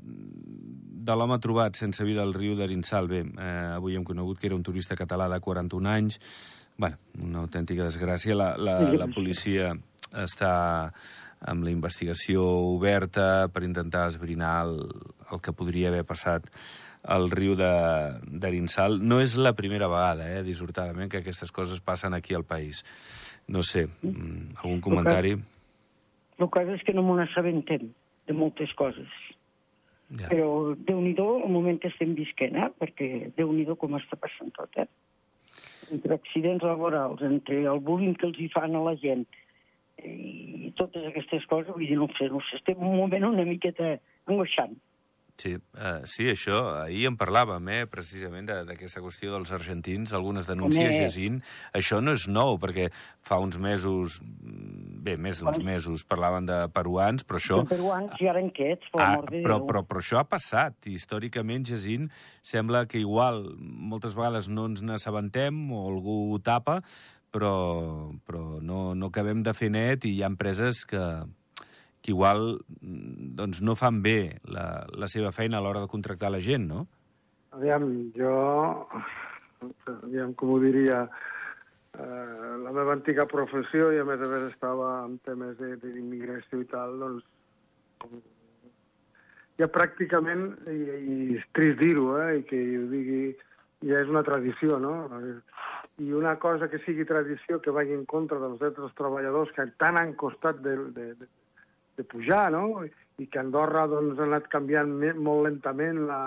de 1.09 1.15
l'home 1.17 1.39
trobat 1.41 1.79
sense 1.79 2.05
vida 2.05 2.21
al 2.21 2.35
riu 2.35 2.55
d'Arinsal, 2.57 3.09
bé, 3.09 3.23
eh, 3.25 3.77
avui 3.79 3.97
hem 3.97 4.05
conegut 4.05 4.39
que 4.39 4.49
era 4.51 4.57
un 4.57 4.63
turista 4.63 4.97
català 4.99 5.29
de 5.31 5.39
41 5.41 5.89
anys, 5.89 6.19
bueno, 6.77 6.99
una 7.17 7.41
autèntica 7.47 7.87
desgràcia. 7.87 8.37
La, 8.37 8.51
la, 8.61 8.77
la 8.93 9.09
policia 9.11 9.73
està 10.13 10.53
amb 11.39 11.63
la 11.63 11.71
investigació 11.71 12.43
oberta 12.43 13.47
per 13.53 13.63
intentar 13.63 14.07
esbrinar 14.09 14.53
el, 14.67 14.77
el 15.31 15.41
que 15.41 15.55
podria 15.55 15.89
haver 15.89 16.03
passat 16.07 16.49
al 17.03 17.29
riu 17.31 17.55
d'Arinsal. 17.55 18.99
No 18.99 19.21
és 19.23 19.37
la 19.39 19.53
primera 19.55 19.87
vegada, 19.87 20.27
eh, 20.33 20.43
dissortadament, 20.43 21.11
que 21.11 21.23
aquestes 21.23 21.51
coses 21.51 21.79
passen 21.79 22.13
aquí 22.13 22.35
al 22.35 22.43
país. 22.43 22.83
No 23.47 23.63
sé, 23.63 23.87
mm, 23.87 24.59
algun 24.63 24.81
comentari? 24.81 25.37
El 26.39 26.49
cas 26.49 26.67
és 26.69 26.83
que 26.83 26.93
no 26.93 27.03
m'ho 27.03 27.17
assabentem 27.19 27.89
de 28.27 28.33
moltes 28.33 28.73
coses. 28.73 29.09
Ja. 30.09 30.27
Però 30.27 30.75
déu 30.75 31.01
nhi 31.01 31.13
el 31.17 31.51
moment 31.51 31.79
que 31.79 31.89
estem 31.89 32.15
visquent, 32.15 32.55
eh? 32.55 32.69
perquè 32.79 33.31
déu 33.37 33.51
nhi 33.53 33.65
com 33.77 33.97
està 33.97 34.17
passant 34.17 34.51
tot, 34.55 34.69
eh? 34.77 34.87
Entre 35.91 36.13
accidents 36.13 36.63
laborals, 36.63 37.21
entre 37.21 37.63
el 37.65 37.79
bullying 37.79 38.15
que 38.15 38.25
els 38.25 38.39
hi 38.39 38.49
fan 38.49 38.75
a 38.75 38.81
la 38.83 38.95
gent, 38.95 39.25
i 40.05 40.71
totes 40.77 41.07
aquestes 41.09 41.47
coses, 41.49 41.71
vull 41.73 41.87
dir, 41.87 41.97
no 41.99 42.09
sé, 42.17 42.29
no 42.31 42.41
sé, 42.47 42.59
estem 42.59 42.79
un 42.79 42.97
moment 42.99 43.31
una 43.31 43.47
miqueta 43.47 43.97
angoixant. 44.29 44.77
Sí, 45.39 45.53
uh, 45.55 46.01
sí, 46.03 46.25
això, 46.27 46.57
ahir 46.81 47.05
en 47.07 47.15
parlàvem, 47.15 47.69
eh, 47.71 47.83
precisament, 47.87 48.49
d'aquesta 48.67 48.99
qüestió 48.99 49.31
dels 49.31 49.53
argentins, 49.55 50.11
algunes 50.11 50.49
denúncies, 50.49 50.91
Jacint. 50.97 51.37
Això 51.71 52.01
no 52.03 52.11
és 52.11 52.25
nou, 52.27 52.57
perquè 52.59 52.89
fa 53.23 53.37
uns 53.39 53.55
mesos, 53.55 54.17
bé, 54.19 55.15
més 55.15 55.39
d'uns 55.39 55.61
mesos, 55.63 56.03
parlaven 56.03 56.49
de 56.49 56.57
peruans, 56.75 57.23
però 57.23 57.39
això... 57.39 57.61
De 57.63 57.71
peruans 57.71 58.19
i 58.19 58.27
arenquets, 58.27 58.91
per 58.91 58.99
ah, 58.99 59.13
amor 59.13 59.31
de 59.31 59.43
però, 59.45 59.61
però, 59.69 59.85
però 59.87 60.03
això 60.03 60.19
ha 60.19 60.25
passat. 60.27 60.75
Històricament, 60.91 61.69
Jacint, 61.71 62.09
sembla 62.43 62.83
que 62.91 62.99
igual 62.99 63.45
moltes 63.63 64.19
vegades 64.19 64.51
no 64.51 64.67
ens 64.67 64.83
n'assabentem 64.83 65.69
o 65.71 65.85
algú 65.87 66.19
ho 66.33 66.41
tapa, 66.43 66.81
però, 67.31 68.11
però 68.25 68.59
no, 68.61 68.93
no 68.95 69.09
acabem 69.09 69.43
de 69.45 69.53
fer 69.57 69.69
net 69.73 70.05
i 70.05 70.15
hi 70.17 70.23
ha 70.23 70.31
empreses 70.31 70.83
que, 70.89 71.03
que 72.01 72.13
igual 72.13 72.59
mm, 72.81 73.33
doncs, 73.39 73.61
no 73.61 73.75
fan 73.79 74.01
bé 74.05 74.39
la, 74.49 74.85
la 74.93 75.09
seva 75.11 75.31
feina 75.35 75.59
a 75.59 75.63
l'hora 75.63 75.83
de 75.83 75.91
contractar 75.91 76.31
la 76.33 76.41
gent, 76.43 76.67
no? 76.69 76.85
Aviam, 77.57 77.85
jo, 78.15 78.33
aviam, 79.89 80.33
com 80.37 80.53
ho 80.53 80.59
diria, 80.61 81.03
eh, 81.97 82.57
la 82.63 82.73
meva 82.75 82.93
antiga 82.93 83.25
professió, 83.29 83.89
i 83.93 84.01
a 84.01 84.05
més 84.07 84.21
a 84.21 84.29
més 84.29 84.49
estava 84.51 84.91
en 85.05 85.17
temes 85.25 85.57
d'immigració 85.81 86.61
i 86.61 86.67
tal, 86.69 86.99
doncs 87.01 88.19
ja 89.59 89.67
pràcticament, 89.67 90.45
i, 90.71 90.77
i 90.79 91.15
és 91.39 91.47
trist 91.57 91.81
dir-ho, 91.81 92.13
eh, 92.21 92.39
i 92.39 92.45
que 92.47 92.61
ho 92.79 92.85
digui, 92.93 93.23
ja 93.89 94.03
és 94.03 94.11
una 94.11 94.23
tradició, 94.27 94.77
no? 94.79 94.93
I 95.99 96.13
una 96.15 96.37
cosa 96.39 96.69
que 96.71 96.79
sigui 96.85 97.03
tradició 97.05 97.59
que 97.59 97.73
vagi 97.75 97.91
en 97.93 98.05
contra 98.07 98.39
dels 98.39 98.59
drets 98.61 98.79
dels 98.79 98.95
treballadors 98.95 99.51
que 99.55 99.65
tant 99.81 99.99
han 99.99 100.13
costat 100.19 100.61
de, 100.63 100.77
de, 100.95 101.07
de 101.19 101.27
de 101.99 102.05
pujar, 102.05 102.49
no? 102.51 102.85
I 103.19 103.27
que 103.27 103.39
Andorra 103.41 103.83
doncs, 103.91 104.15
ha 104.19 104.27
anat 104.29 104.45
canviant 104.53 104.93
molt 105.19 105.43
lentament 105.49 106.05
la, 106.07 106.19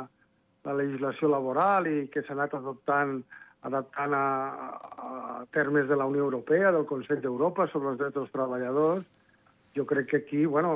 la 0.69 0.75
legislació 0.77 1.31
laboral 1.33 1.89
i 1.89 2.11
que 2.13 2.21
s'ha 2.27 2.37
anat 2.37 2.59
adoptant 2.59 3.23
adaptant 3.65 4.13
a, 4.19 4.27
a 5.07 5.11
termes 5.55 5.87
de 5.89 5.97
la 5.97 6.09
Unió 6.11 6.27
Europea, 6.27 6.73
del 6.75 6.85
Consell 6.91 7.23
d'Europa 7.23 7.69
sobre 7.71 7.93
els 7.93 8.01
drets 8.01 8.17
dels 8.19 8.33
treballadors. 8.35 9.07
Jo 9.79 9.87
crec 9.89 10.11
que 10.11 10.21
aquí, 10.21 10.43
bueno, 10.45 10.75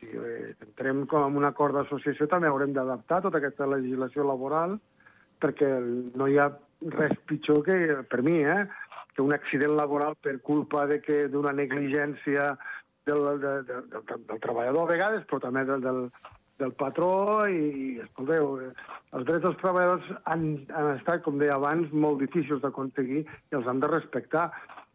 si 0.00 0.08
eh, 0.08 0.54
entrem 0.66 1.04
com 1.06 1.28
en 1.28 1.36
un 1.38 1.46
acord 1.46 1.76
d'associació 1.76 2.26
també 2.32 2.48
haurem 2.50 2.72
d'adaptar 2.74 3.20
tota 3.22 3.38
aquesta 3.38 3.68
legislació 3.70 4.26
laboral 4.26 4.78
perquè 5.44 5.68
no 6.16 6.26
hi 6.26 6.40
ha 6.40 6.48
res 6.92 7.16
pitjor 7.28 7.62
que, 7.64 7.76
per 8.10 8.22
mi, 8.22 8.40
eh, 8.44 8.64
que 9.14 9.22
un 9.22 9.32
accident 9.32 9.76
laboral 9.78 10.16
per 10.20 10.40
culpa 10.42 10.86
de 10.90 11.00
que 11.00 11.26
d'una 11.32 11.52
negligència 11.52 12.54
del, 13.06 13.40
de, 13.40 13.52
de, 13.68 13.80
del, 13.92 14.24
del 14.28 14.40
treballador 14.42 14.88
a 14.88 14.92
vegades, 14.92 15.26
però 15.30 15.40
també 15.40 15.64
del, 15.68 15.84
del, 15.84 16.00
del 16.60 16.72
patró 16.78 17.46
i, 17.50 17.98
escolteu, 18.04 18.56
eh, 18.62 18.70
els 19.14 19.26
drets 19.28 19.44
dels 19.46 19.60
treballadors 19.62 20.08
han, 20.30 20.46
han 20.74 20.90
estat, 20.96 21.22
com 21.26 21.38
deia 21.40 21.58
abans, 21.58 21.92
molt 21.92 22.20
difícils 22.22 22.62
d'aconseguir 22.64 23.24
i 23.24 23.58
els 23.58 23.68
han 23.70 23.82
de 23.82 23.90
respectar. 23.92 24.48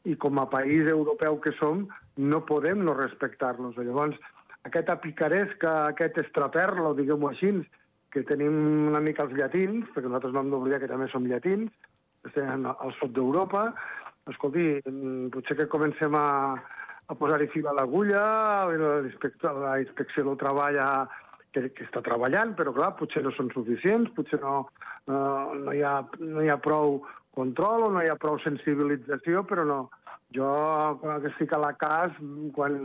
I 0.07 0.15
com 0.15 0.39
a 0.39 0.47
país 0.47 0.87
europeu 0.87 1.37
que 1.43 1.51
som, 1.57 1.83
no 2.15 2.39
podem 2.47 2.85
no 2.87 2.95
respectar-los. 2.95 3.75
Llavors, 3.75 4.15
aquesta 4.67 4.95
picaresca, 5.03 5.73
aquest 5.89 6.17
estraperlo, 6.23 6.93
diguem-ho 6.95 7.29
així, 7.31 7.51
que 8.13 8.25
tenim 8.27 8.89
una 8.89 9.01
mica 9.03 9.25
els 9.25 9.35
llatins, 9.37 9.87
perquè 9.93 10.07
nosaltres 10.09 10.33
no 10.33 10.43
hem 10.43 10.51
d'oblidar 10.53 10.81
que 10.81 10.89
també 10.91 11.07
som 11.11 11.27
llatins, 11.29 11.71
estem 12.27 12.65
al 12.69 12.93
sud 12.99 13.13
d'Europa. 13.15 13.69
Escolti, 14.29 14.67
potser 15.33 15.57
que 15.57 15.69
comencem 15.71 16.15
a, 16.17 16.27
a 17.09 17.17
posar-hi 17.17 17.49
fil 17.53 17.69
a 17.69 17.73
l'agulla, 17.77 18.23
la, 18.69 18.91
la 19.63 19.75
inspecció 19.81 20.25
del 20.27 20.37
treball 20.41 20.77
a, 20.83 20.91
que, 21.53 21.69
que 21.73 21.85
està 21.87 22.03
treballant, 22.05 22.53
però 22.57 22.73
clar, 22.75 22.91
potser 22.99 23.23
no 23.25 23.33
són 23.35 23.49
suficients, 23.53 24.11
potser 24.17 24.41
no, 24.43 24.67
no, 25.09 25.21
no, 25.63 25.73
hi, 25.73 25.81
ha, 25.85 25.99
no 26.21 26.43
hi 26.45 26.51
ha 26.51 26.59
prou 26.61 26.99
control 27.37 27.87
o 27.87 27.93
no 27.93 28.03
hi 28.03 28.11
ha 28.11 28.19
prou 28.19 28.39
sensibilització, 28.43 29.45
però 29.49 29.65
no. 29.67 29.81
Jo, 30.35 30.45
quan 31.01 31.23
estic 31.25 31.55
a 31.55 31.57
la 31.57 31.71
CAS, 31.81 32.13
quan 32.53 32.75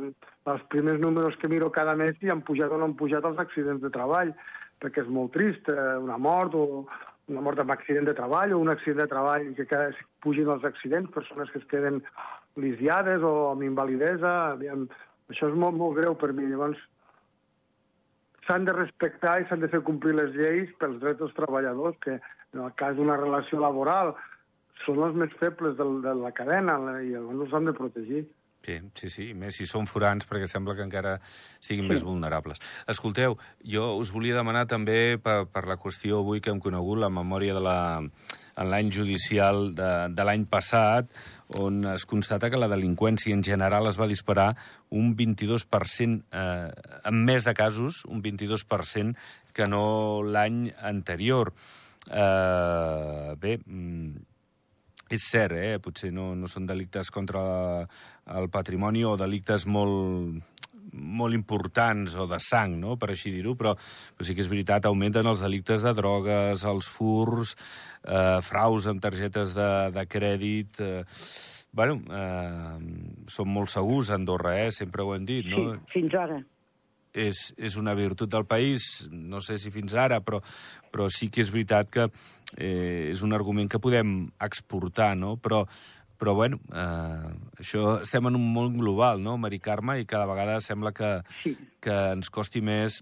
els 0.48 0.62
primers 0.72 1.00
números 1.02 1.36
que 1.40 1.50
miro 1.52 1.68
cada 1.72 1.92
mes 2.00 2.16
hi 2.22 2.30
han 2.32 2.40
pujat 2.46 2.72
o 2.72 2.78
no 2.80 2.88
han 2.88 2.94
pujat 2.96 3.26
els 3.28 3.40
accidents 3.42 3.82
de 3.82 3.90
treball, 3.92 4.32
perquè 4.82 5.04
és 5.04 5.10
molt 5.10 5.34
trist, 5.36 5.68
eh, 5.68 5.96
una 6.02 6.18
mort 6.18 6.54
o 6.58 6.64
una 7.32 7.40
mort 7.40 7.60
amb 7.62 7.72
accident 7.72 8.04
de 8.04 8.14
treball 8.16 8.52
o 8.52 8.60
un 8.60 8.68
accident 8.68 9.00
de 9.00 9.10
treball 9.12 9.46
que, 9.56 9.64
que 9.68 9.78
pugin 10.24 10.50
els 10.52 10.64
accidents, 10.68 11.12
persones 11.14 11.50
que 11.52 11.62
es 11.62 11.68
queden 11.70 12.02
lisiades 12.60 13.24
o 13.24 13.50
amb 13.50 13.64
invalidesa, 13.64 14.34
aviam, 14.52 14.84
això 15.32 15.48
és 15.48 15.56
molt, 15.56 15.78
molt 15.80 15.96
greu 15.96 16.18
per 16.20 16.34
mi. 16.36 16.44
Llavors, 16.50 16.80
s'han 18.46 18.68
de 18.68 18.76
respectar 18.76 19.38
i 19.40 19.48
s'han 19.48 19.64
de 19.64 19.72
fer 19.72 19.80
complir 19.86 20.14
les 20.18 20.36
lleis 20.36 20.70
pels 20.80 21.00
drets 21.00 21.22
dels 21.22 21.34
treballadors, 21.38 21.96
que 22.04 22.18
en 22.18 22.64
el 22.66 22.72
cas 22.80 22.96
d'una 22.96 23.16
relació 23.20 23.60
laboral 23.62 24.14
són 24.84 25.00
els 25.06 25.16
més 25.16 25.32
febles 25.40 25.78
de, 25.78 25.86
de 26.04 26.14
la 26.20 26.32
cadena 26.36 26.76
i 27.00 27.14
llavors 27.14 27.46
els 27.46 27.56
han 27.56 27.70
de 27.70 27.76
protegir. 27.78 28.24
Sí, 28.64 28.78
sí, 28.96 29.10
sí, 29.12 29.24
més 29.36 29.58
si 29.58 29.66
són 29.68 29.84
forans, 29.84 30.24
perquè 30.24 30.46
sembla 30.48 30.72
que 30.78 30.84
encara 30.86 31.18
siguin 31.60 31.84
sí. 31.84 31.90
més 31.90 32.04
vulnerables. 32.06 32.62
Escolteu, 32.88 33.36
jo 33.60 33.90
us 34.00 34.12
volia 34.14 34.38
demanar 34.38 34.64
també 34.70 35.18
per, 35.20 35.42
per 35.52 35.66
la 35.68 35.76
qüestió 35.80 36.22
avui 36.22 36.40
que 36.40 36.48
hem 36.54 36.62
conegut, 36.64 37.02
la 37.02 37.12
memòria 37.12 37.52
de 37.58 37.60
la, 37.60 37.76
en 38.00 38.72
l'any 38.72 38.88
judicial 38.94 39.68
de, 39.76 39.90
de 40.16 40.26
l'any 40.26 40.48
passat, 40.48 41.12
on 41.60 41.84
es 41.92 42.08
constata 42.08 42.48
que 42.48 42.60
la 42.60 42.70
delinqüència 42.72 43.36
en 43.36 43.44
general 43.44 43.90
es 43.90 44.00
va 44.00 44.08
disparar 44.08 44.54
un 44.96 45.12
22%, 45.18 46.24
eh, 46.32 46.92
en 47.04 47.24
més 47.28 47.44
de 47.44 47.54
casos, 47.54 48.04
un 48.08 48.24
22% 48.24 49.12
que 49.54 49.68
no 49.68 49.86
l'any 50.24 50.70
anterior. 50.80 51.52
Eh, 52.08 53.34
bé, 53.40 53.58
mm, 53.60 54.33
és 55.12 55.28
cert, 55.28 55.56
eh? 55.58 55.78
potser 55.82 56.10
no, 56.14 56.32
no 56.38 56.48
són 56.50 56.66
delictes 56.66 57.10
contra 57.12 57.42
el 58.38 58.48
patrimoni 58.52 59.04
o 59.04 59.16
delictes 59.20 59.66
molt, 59.68 60.40
molt 60.92 61.36
importants 61.36 62.14
o 62.16 62.26
de 62.30 62.38
sang, 62.42 62.78
no? 62.80 62.96
per 63.00 63.10
així 63.12 63.32
dir-ho, 63.34 63.56
però, 63.58 63.74
però 63.76 64.26
sí 64.26 64.36
que 64.36 64.44
és 64.44 64.50
veritat, 64.52 64.86
augmenten 64.88 65.28
els 65.28 65.42
delictes 65.44 65.84
de 65.84 65.94
drogues, 65.96 66.64
els 66.68 66.88
furs, 66.88 67.56
eh, 68.04 68.40
fraus 68.46 68.88
amb 68.90 69.02
targetes 69.04 69.56
de, 69.56 69.72
de 69.94 70.06
crèdit... 70.10 70.80
Eh, 70.80 71.02
bueno, 71.74 71.96
eh, 72.06 72.74
som 73.26 73.48
molt 73.50 73.72
segurs 73.72 74.06
a 74.06 74.14
Andorra, 74.14 74.52
eh? 74.62 74.68
sempre 74.70 75.02
ho 75.02 75.10
hem 75.16 75.24
dit, 75.26 75.48
no? 75.50 75.72
Sí, 75.88 75.96
fins 75.98 76.14
ara 76.14 76.36
és, 77.14 77.52
és 77.56 77.76
una 77.78 77.94
virtut 77.94 78.30
del 78.30 78.44
país, 78.44 79.06
no 79.10 79.40
sé 79.44 79.56
si 79.62 79.70
fins 79.74 79.94
ara, 79.94 80.20
però, 80.24 80.40
però 80.92 81.06
sí 81.12 81.30
que 81.32 81.44
és 81.44 81.52
veritat 81.54 81.90
que 81.94 82.08
eh, 82.56 83.10
és 83.10 83.22
un 83.26 83.34
argument 83.36 83.68
que 83.70 83.80
podem 83.82 84.14
exportar, 84.42 85.14
no? 85.18 85.34
Però, 85.42 85.64
però 86.18 86.34
bueno, 86.38 86.60
eh, 86.70 87.30
això 87.62 87.98
estem 88.02 88.30
en 88.30 88.38
un 88.38 88.46
món 88.54 88.78
global, 88.78 89.22
no, 89.22 89.36
Mari 89.40 89.60
Carme, 89.60 89.98
i 90.00 90.08
cada 90.08 90.28
vegada 90.30 90.60
sembla 90.64 90.94
que, 90.96 91.12
sí. 91.42 91.54
que 91.82 91.96
ens 92.14 92.30
costi 92.30 92.62
més 92.64 93.00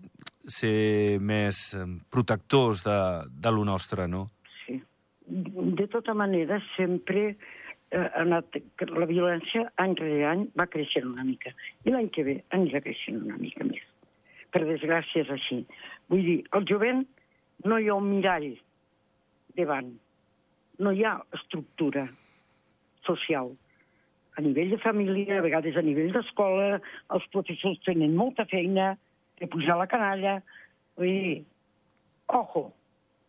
ser 0.49 1.19
més 1.21 1.63
eh, 1.79 1.87
protectors 2.11 2.85
de, 2.87 2.99
de 3.29 3.55
lo 3.55 3.65
nostre, 3.69 4.09
no? 4.09 4.27
Sí. 4.65 4.81
De 5.29 5.87
tota 5.93 6.17
manera, 6.19 6.59
sempre 6.77 7.29
eh, 7.31 8.09
anat, 8.19 8.59
la 8.91 9.09
violència 9.09 9.69
any 9.83 9.97
rere 10.01 10.29
any 10.33 10.49
va 10.59 10.69
creixent 10.73 11.09
una 11.13 11.25
mica. 11.29 11.55
I 11.87 11.95
l'any 11.95 12.11
que 12.15 12.27
ve 12.27 12.41
anirà 12.57 12.83
creixent 12.85 13.23
una 13.23 13.39
mica 13.39 13.65
més 13.69 13.89
per 14.53 14.67
desgràcia 14.69 15.25
és 15.25 15.33
així. 15.33 15.63
Vull 16.13 16.23
dir, 16.27 16.39
el 16.57 16.69
jovent 16.69 17.03
no 17.69 17.79
hi 17.79 17.89
ha 17.89 17.97
un 17.97 18.09
mirall 18.11 18.53
davant, 19.59 19.93
no 20.83 20.93
hi 20.93 21.05
ha 21.05 21.19
estructura 21.39 22.07
social. 23.07 23.53
A 24.37 24.41
nivell 24.41 24.71
de 24.73 24.79
família, 24.81 25.39
a 25.39 25.45
vegades 25.45 25.77
a 25.77 25.85
nivell 25.85 26.13
d'escola, 26.15 26.79
els 27.13 27.27
professors 27.35 27.81
tenen 27.87 28.17
molta 28.17 28.47
feina 28.49 28.95
de 29.41 29.49
pujar 29.53 29.77
la 29.81 29.89
canalla. 29.91 30.39
Vull 30.97 31.13
dir, 31.13 31.35
ojo, 32.33 32.71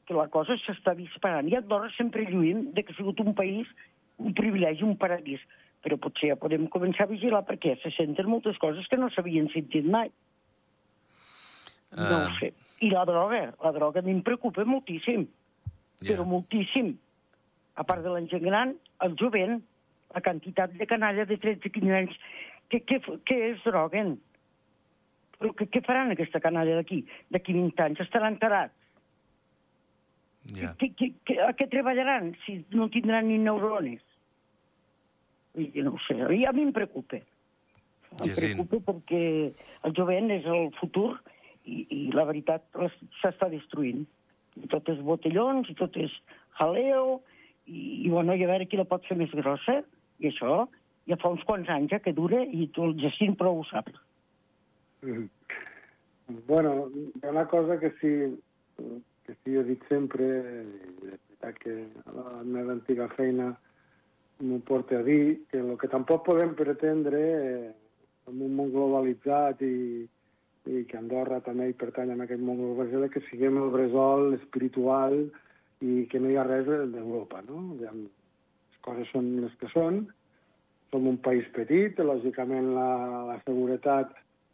que 0.08 0.15
la 0.15 0.30
cosa 0.32 0.56
s'està 0.62 0.96
disparant. 0.96 1.50
I 1.50 1.58
Andorra 1.60 1.92
sempre 1.98 2.25
lluïm 2.30 2.70
de 2.75 2.84
que 2.84 2.96
ha 2.96 3.00
sigut 3.00 3.20
un 3.24 3.34
país, 3.36 3.68
un 4.20 4.36
privilegi, 4.38 4.86
un 4.88 4.98
paradís. 5.00 5.44
Però 5.84 5.98
potser 6.00 6.32
ja 6.32 6.39
podem 6.39 6.70
començar 6.72 7.08
a 7.08 7.12
vigilar 7.12 7.44
perquè 7.48 7.75
se 7.82 7.92
senten 7.98 8.30
moltes 8.32 8.60
coses 8.62 8.88
que 8.88 9.00
no 9.00 9.12
s'havien 9.12 9.50
sentit 9.51 9.88
mai. 9.88 10.12
Uh... 11.92 12.00
No 12.00 12.15
ho 12.15 12.27
ah. 12.27 12.36
sé. 12.39 12.53
I 12.84 12.89
la 12.92 13.06
droga, 13.08 13.46
la 13.63 13.72
droga 13.75 14.01
a 14.01 14.03
mi 14.03 14.12
em 14.12 14.24
preocupa 14.24 14.65
moltíssim, 14.68 15.27
yeah. 16.04 16.16
però 16.16 16.28
moltíssim. 16.30 16.94
A 17.80 17.86
part 17.88 18.04
de 18.06 18.12
la 18.14 18.22
gent 18.30 18.44
gran, 18.46 18.76
el 19.06 19.16
jovent, 19.20 19.62
la 20.14 20.22
quantitat 20.22 20.76
de 20.78 20.86
canalla 20.86 21.26
de 21.26 21.40
13-15 21.42 21.98
anys 21.98 22.20
que, 22.70 22.84
que, 22.86 23.00
que 23.26 23.40
es 23.50 23.64
droguen. 23.66 24.16
Però 25.40 25.52
què, 25.58 25.68
què 25.74 25.82
faran 25.86 26.14
aquesta 26.14 26.42
canalla 26.44 26.78
d'aquí? 26.80 27.02
D'aquí 27.34 27.56
20 27.58 27.86
anys 27.88 28.06
estaran 28.06 28.38
tarats. 28.42 28.76
Yeah. 30.54 30.74
Que, 30.76 30.92
que, 30.92 31.14
que, 31.24 31.38
a 31.40 31.54
què 31.56 31.70
treballaran 31.72 32.34
si 32.44 32.60
no 32.76 32.90
tindran 32.92 33.30
ni 33.30 33.38
neurones? 33.40 34.02
I 35.56 35.86
no 35.86 35.94
ho 35.96 36.02
sé, 36.08 36.18
i 36.36 36.44
a 36.50 36.52
mi 36.56 36.66
em 36.66 36.74
preocupa. 36.76 37.22
Em 38.20 38.26
Jacint. 38.28 38.58
preocupa 38.58 38.92
perquè 38.92 39.22
el 39.88 39.96
jovent 39.96 40.34
és 40.34 40.46
el 40.50 40.68
futur 40.80 41.14
i, 41.64 41.86
i 41.88 42.02
la 42.14 42.26
veritat 42.28 42.66
s'està 43.22 43.50
destruint. 43.54 44.04
I 44.62 44.70
tot 44.72 44.90
és 44.94 45.02
botellons, 45.06 45.70
i 45.70 45.76
tot 45.80 45.98
és 45.98 46.14
jaleo, 46.60 47.22
i, 47.66 48.06
i, 48.06 48.10
bueno, 48.10 48.36
i 48.36 48.46
a 48.46 48.52
veure 48.52 48.68
qui 48.70 48.80
la 48.80 48.88
pot 48.90 49.06
fer 49.10 49.18
més 49.20 49.34
grossa, 49.34 49.82
i 50.22 50.30
això 50.30 50.64
ja 51.10 51.18
fa 51.20 51.34
uns 51.34 51.44
quants 51.48 51.70
anys 51.74 51.92
ja 51.96 52.02
que 52.04 52.16
dura, 52.16 52.44
i 52.44 52.68
tu 52.76 52.86
el 52.88 52.98
Jacint 53.02 53.38
prou 53.40 53.62
ho 53.62 53.68
saps. 53.72 53.98
Mm. 55.04 55.28
Bueno, 56.48 56.88
hi 56.96 57.26
ha 57.26 57.34
una 57.34 57.48
cosa 57.52 57.80
que 57.80 57.92
sí, 58.00 58.14
que 59.26 59.36
sí 59.44 59.58
he 59.58 59.64
dit 59.68 59.84
sempre, 59.90 60.30
que 61.60 61.88
la 62.16 62.42
meva 62.44 62.72
antiga 62.72 63.10
feina 63.18 63.50
m'ho 64.40 64.60
porta 64.68 65.00
a 65.00 65.04
dir, 65.04 65.44
que 65.52 65.60
el 65.60 65.76
que 65.80 65.90
tampoc 65.92 66.24
podem 66.26 66.54
pretendre 66.56 67.20
eh, 67.20 67.72
en 68.32 68.42
un 68.48 68.56
món 68.58 68.72
globalitzat 68.72 69.62
i, 69.68 70.08
i 70.72 70.84
que 70.88 70.98
Andorra 70.98 71.41
també 71.43 71.70
hi 71.70 71.77
pertany 71.79 72.13
en 72.13 72.24
aquest 72.24 72.41
món 72.41 72.60
global, 72.62 73.10
que 73.12 73.24
siguem 73.29 73.60
el 73.60 73.72
bressol 73.74 74.38
espiritual 74.38 75.17
i 75.84 76.03
que 76.12 76.22
no 76.24 76.32
hi 76.32 76.38
ha 76.39 76.46
res 76.48 76.67
d'Europa, 76.67 77.41
no? 77.50 77.63
Les 77.82 78.77
coses 78.86 79.10
són 79.12 79.34
les 79.43 79.55
que 79.60 79.67
són, 79.74 80.05
som 80.93 81.08
un 81.10 81.17
país 81.25 81.48
petit, 81.55 82.00
lògicament 82.00 82.72
la, 82.77 82.89
la 83.32 83.39
seguretat 83.43 84.13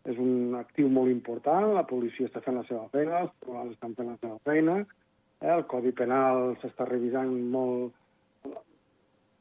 és 0.09 0.17
un 0.17 0.55
actiu 0.57 0.89
molt 0.89 1.11
important, 1.11 1.73
la 1.75 1.85
policia 1.85 2.29
està 2.29 2.41
fent 2.45 2.57
la 2.57 2.65
seva 2.69 2.87
feina, 2.93 3.25
els 3.25 3.33
tribunals 3.41 3.75
estan 3.75 3.95
fent 3.97 4.09
la 4.09 4.17
seva 4.21 4.37
feina, 4.47 4.77
eh? 5.43 5.51
el 5.53 5.65
Codi 5.69 5.91
Penal 5.95 6.55
s'està 6.61 6.87
revisant 6.87 7.35
molt, 7.53 7.93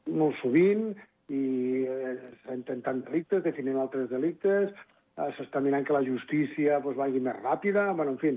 molt 0.09 0.37
sovint 0.43 0.91
i 1.31 1.43
eh, 1.87 2.13
s'ha 2.43 2.57
intentat 2.57 3.05
delictes, 3.07 3.45
definint 3.47 3.79
altres 3.79 4.09
delictes, 4.11 4.75
s'està 5.37 5.61
mirant 5.63 5.85
que 5.85 5.95
la 5.95 6.05
justícia 6.05 6.79
pues, 6.83 6.97
vagi 6.97 7.19
més 7.23 7.37
ràpida, 7.41 7.89
bueno, 7.97 8.15
en 8.15 8.21
fi, 8.21 8.35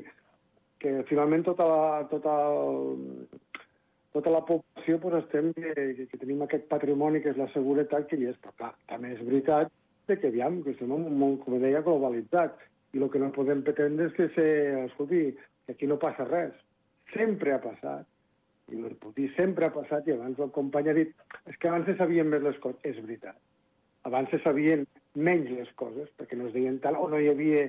que 0.83 1.03
finalment 1.11 1.45
tota 1.47 1.67
la, 1.69 1.85
tota, 2.11 2.33
el, 2.51 3.29
tota 4.17 4.33
la 4.35 4.43
població 4.49 4.99
pues, 5.03 5.21
estem 5.23 5.53
que, 5.55 5.75
que, 5.77 6.09
que 6.11 6.19
tenim 6.19 6.43
aquest 6.43 6.67
patrimoni 6.73 7.23
que 7.23 7.31
és 7.35 7.39
la 7.41 7.51
seguretat 7.55 8.09
que 8.11 8.19
hi 8.19 8.29
és, 8.33 8.41
però 8.43 8.57
clar, 8.59 8.75
també 8.91 9.15
és 9.15 9.23
veritat 9.27 9.71
que, 10.11 10.29
aviam, 10.29 10.61
que 10.65 10.75
estem 10.75 10.91
en 10.91 11.07
un 11.07 11.19
món, 11.19 11.39
com 11.41 11.57
deia, 11.63 11.81
globalitzat, 11.87 12.59
i 12.93 13.01
el 13.01 13.09
que 13.13 13.21
no 13.23 13.31
podem 13.33 13.63
pretendre 13.65 14.11
és 14.11 14.17
que, 14.17 14.29
se, 14.35 14.47
escolti, 14.85 15.23
que 15.67 15.77
aquí 15.77 15.89
no 15.89 16.01
passa 16.03 16.27
res. 16.29 16.53
Sempre 17.15 17.55
ha 17.55 17.61
passat, 17.63 18.05
i 18.73 18.81
el 18.81 18.97
puc 19.01 19.15
dir, 19.17 19.31
sempre 19.37 19.69
ha 19.69 19.73
passat, 19.75 20.09
i 20.09 20.15
abans 20.17 20.41
el 20.41 20.53
company 20.53 20.91
ha 20.91 20.97
dit, 20.99 21.15
és 21.49 21.57
que 21.61 21.71
abans 21.71 21.89
se 21.89 21.97
sabien 22.01 22.29
més 22.29 22.45
les 22.45 22.59
coses. 22.65 22.81
És 22.89 23.01
veritat. 23.01 23.39
Abans 24.09 24.31
se 24.33 24.43
sabien 24.45 24.85
menys 25.15 25.51
les 25.53 25.71
coses, 25.81 26.09
perquè 26.19 26.39
no 26.39 26.49
es 26.49 26.55
deien 26.57 26.79
tal, 26.85 26.97
o 26.97 27.09
no 27.09 27.21
hi 27.21 27.29
havia, 27.33 27.67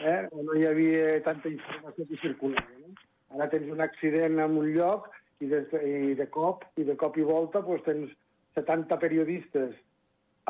eh, 0.00 0.20
o 0.32 0.42
no 0.44 0.56
hi 0.58 0.66
havia 0.68 1.20
tanta 1.26 1.48
informació 1.48 2.06
que 2.08 2.20
circulava. 2.22 2.80
No? 2.82 2.92
Ara 3.34 3.48
tens 3.52 3.70
un 3.72 3.80
accident 3.80 4.38
en 4.38 4.58
un 4.60 4.70
lloc 4.74 5.08
i 5.42 5.48
de, 5.50 5.64
i 5.82 6.14
de 6.18 6.26
cop 6.30 6.64
i 6.78 6.84
de 6.86 6.96
cop 7.00 7.16
i 7.18 7.24
volta 7.26 7.64
pues, 7.64 7.82
tens 7.86 8.12
70 8.54 9.00
periodistes 9.02 9.74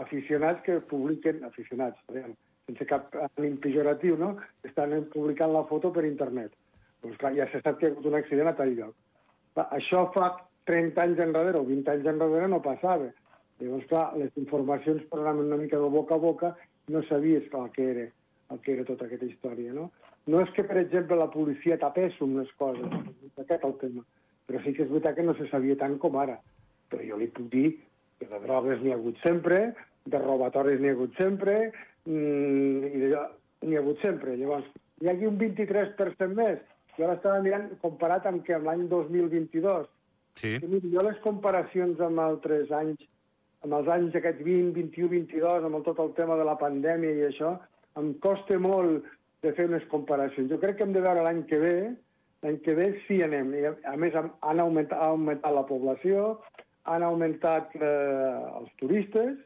aficionats 0.01 0.61
que 0.67 0.81
publiquen, 0.91 1.45
aficionats, 1.47 2.01
veiem, 2.11 2.35
sense 2.67 2.87
cap 2.91 3.15
ànim 3.39 3.57
pejoratiu, 3.63 4.19
no? 4.21 4.35
estan 4.67 4.97
publicant 5.13 5.53
la 5.55 5.65
foto 5.71 5.93
per 5.95 6.05
internet. 6.09 6.53
Doncs 7.05 7.21
clar, 7.21 7.35
ja 7.37 7.47
se 7.53 7.61
sap 7.63 7.79
que 7.79 7.87
hi 7.87 7.91
ha 7.91 7.95
hagut 7.95 8.09
un 8.11 8.19
accident 8.19 8.51
a 8.51 8.57
tal 8.59 8.73
lloc. 8.75 8.95
Això 9.77 10.07
fa 10.15 10.33
30 10.69 11.03
anys 11.03 11.21
enrere 11.21 11.61
o 11.61 11.67
20 11.69 11.93
anys 11.93 12.09
enrere 12.11 12.49
no 12.51 12.63
passava. 12.65 13.11
Llavors, 13.61 13.87
clar, 13.91 14.07
les 14.19 14.35
informacions 14.41 15.05
anaven 15.15 15.47
una 15.47 15.61
mica 15.61 15.79
de 15.79 15.91
boca 15.91 16.17
a 16.17 16.23
boca 16.23 16.57
no 16.89 17.03
sabies 17.09 17.49
clar, 17.51 17.67
el 17.67 17.73
que 17.73 17.91
era, 17.91 18.09
el 18.51 18.61
que 18.61 18.75
era 18.75 18.85
tota 18.85 19.07
aquesta 19.07 19.29
història, 19.29 19.73
no? 19.73 19.91
No 20.27 20.41
és 20.41 20.51
que, 20.57 20.65
per 20.65 20.79
exemple, 20.81 21.17
la 21.21 21.31
policia 21.33 21.79
tapés 21.81 22.17
amb 22.25 22.41
les 22.41 22.51
coses, 22.61 22.93
aquest 23.41 23.65
el 23.69 23.75
tema, 23.81 24.05
però 24.49 24.61
sí 24.65 24.73
que 24.77 24.85
és 24.85 24.91
veritat 24.91 25.19
que 25.19 25.27
no 25.27 25.35
se 25.39 25.49
sabia 25.51 25.77
tant 25.81 25.99
com 26.01 26.17
ara. 26.21 26.39
Però 26.93 27.05
jo 27.05 27.19
li 27.21 27.29
puc 27.33 27.51
dir 27.53 27.67
que 28.21 28.29
de 28.31 28.41
drogues 28.45 28.81
n'hi 28.83 28.93
ha 28.93 28.99
hagut 28.99 29.21
sempre, 29.25 29.61
de 30.09 30.21
robatoris 30.21 30.81
n'hi 30.81 30.93
ha 30.93 30.97
hagut 30.97 31.17
sempre, 31.21 31.57
mmm, 32.07 32.89
i 32.89 33.03
n'hi 33.05 33.77
ha 33.77 33.83
hagut 33.83 34.01
sempre. 34.05 34.37
Llavors, 34.41 34.69
hi 35.01 35.09
ha 35.09 35.17
aquí 35.17 35.29
un 35.29 35.39
23% 35.41 36.33
més. 36.37 36.61
Jo 36.97 37.09
l'estava 37.11 37.43
mirant 37.45 37.69
comparat 37.83 38.27
amb 38.31 38.45
que 38.47 38.59
l'any 38.61 38.87
2022. 38.89 39.89
Sí. 40.41 40.57
Jo 40.93 41.05
les 41.07 41.19
comparacions 41.25 42.01
amb 42.03 42.23
altres 42.23 42.71
anys, 42.75 43.03
amb 43.65 43.79
els 43.79 43.89
anys 43.89 44.17
aquests 44.19 44.45
20, 44.45 44.73
21, 44.77 45.11
22, 45.33 45.67
amb 45.67 45.85
tot 45.87 46.01
el 46.05 46.13
tema 46.19 46.37
de 46.37 46.45
la 46.45 46.57
pandèmia 46.61 47.15
i 47.17 47.29
això, 47.31 47.55
em 48.01 48.13
costa 48.25 48.59
molt 48.61 49.07
de 49.45 49.53
fer 49.57 49.69
unes 49.71 49.85
comparacions. 49.93 50.51
Jo 50.53 50.59
crec 50.61 50.79
que 50.79 50.87
hem 50.87 50.93
de 50.97 51.05
veure 51.05 51.25
l'any 51.25 51.43
que 51.49 51.61
ve, 51.63 51.77
l'any 52.45 52.61
que 52.65 52.75
ve 52.77 52.91
sí 53.07 53.23
anem. 53.25 53.55
I 53.57 53.65
a, 53.73 53.97
més, 54.01 54.17
han 54.17 54.61
augmentat, 54.61 54.99
ha 55.01 55.11
augmentat 55.15 55.57
la 55.57 55.65
població, 55.69 56.27
han 56.93 57.05
augmentat 57.07 57.73
eh, 57.81 58.37
els 58.61 58.73
turistes, 58.81 59.37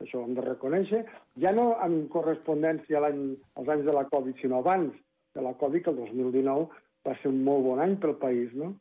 això 0.00 0.20
ho 0.20 0.26
hem 0.26 0.36
de 0.36 0.44
reconèixer, 0.44 1.02
ja 1.40 1.52
no 1.56 1.70
en 1.84 2.02
correspondència 2.12 3.00
a 3.00 3.10
als 3.12 3.68
anys 3.68 3.84
de 3.88 3.94
la 3.96 4.04
Covid, 4.12 4.36
sinó 4.40 4.60
abans 4.60 4.92
de 5.36 5.44
la 5.44 5.52
Covid, 5.60 5.84
que 5.84 5.92
el 5.92 6.00
2019 6.00 6.68
va 7.06 7.16
ser 7.20 7.32
un 7.32 7.42
molt 7.44 7.64
bon 7.64 7.80
any 7.80 7.96
pel 8.00 8.16
país, 8.20 8.52
no? 8.56 8.72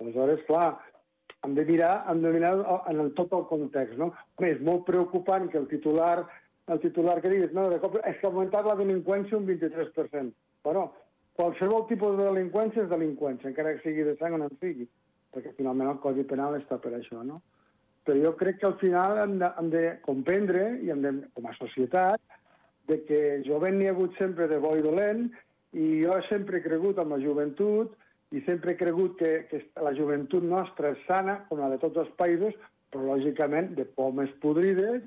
Aleshores, 0.00 0.42
clar, 0.48 0.74
hem 1.44 1.54
de 1.54 1.64
mirar, 1.68 2.04
hem 2.08 2.22
de 2.22 2.32
mirar 2.32 2.54
en 2.88 3.10
tot 3.18 3.32
el 3.36 3.46
context, 3.50 3.98
no? 4.00 4.10
Home, 4.38 4.50
és 4.50 4.60
molt 4.64 4.84
preocupant 4.88 5.48
que 5.52 5.60
el 5.60 5.68
titular, 5.68 6.24
el 6.72 6.80
titular 6.82 7.20
que 7.20 7.32
diguis, 7.32 7.52
no, 7.56 7.68
de 7.70 7.80
cop, 7.82 7.98
és 8.00 8.18
que 8.18 8.26
ha 8.26 8.30
augmentat 8.32 8.66
la 8.68 8.76
delinqüència 8.80 9.38
un 9.38 9.48
23%. 9.48 10.32
Bueno, 10.64 10.86
qualsevol 11.38 11.86
tipus 11.90 12.16
de 12.18 12.28
delinqüència 12.30 12.84
és 12.84 12.92
delinqüència, 12.92 13.50
encara 13.50 13.74
que 13.74 13.84
sigui 13.84 14.06
de 14.06 14.16
sang 14.20 14.36
o 14.36 14.40
no 14.40 14.48
en 14.50 14.62
sigui, 14.62 14.88
perquè 15.34 15.52
finalment 15.58 15.92
el 15.92 16.00
Codi 16.02 16.24
Penal 16.30 16.56
està 16.60 16.80
per 16.80 16.94
això, 16.96 17.20
no? 17.26 17.42
Però 18.04 18.20
jo 18.20 18.34
crec 18.40 18.60
que 18.60 18.68
al 18.68 18.78
final 18.80 19.18
hem 19.22 19.38
de, 19.40 19.50
hem 19.60 19.68
de 19.72 19.84
comprendre, 20.04 20.64
i 20.84 20.92
hem 20.92 21.04
de, 21.04 21.12
com 21.36 21.48
a 21.48 21.56
societat, 21.56 22.20
de 22.88 23.00
que 23.08 23.20
jovent 23.46 23.78
n'hi 23.78 23.88
ha 23.88 23.94
hagut 23.94 24.16
sempre 24.20 24.48
de 24.48 24.58
bo 24.60 24.74
i 24.76 24.84
dolent, 24.84 25.28
i 25.72 26.04
jo 26.04 26.16
sempre 26.28 26.60
he 26.60 26.64
cregut 26.64 27.00
en 27.00 27.12
la 27.12 27.20
joventut, 27.22 27.94
i 28.34 28.42
sempre 28.46 28.74
he 28.74 28.78
cregut 28.78 29.18
que, 29.20 29.32
que 29.50 29.62
la 29.84 29.94
joventut 29.94 30.44
nostra 30.46 30.90
és 30.94 31.02
sana, 31.08 31.38
com 31.48 31.60
la 31.62 31.70
de 31.72 31.78
tots 31.82 32.00
els 32.02 32.10
països, 32.18 32.56
però 32.90 33.14
lògicament 33.14 33.74
de 33.78 33.86
pomes 33.98 34.32
podrides, 34.42 35.04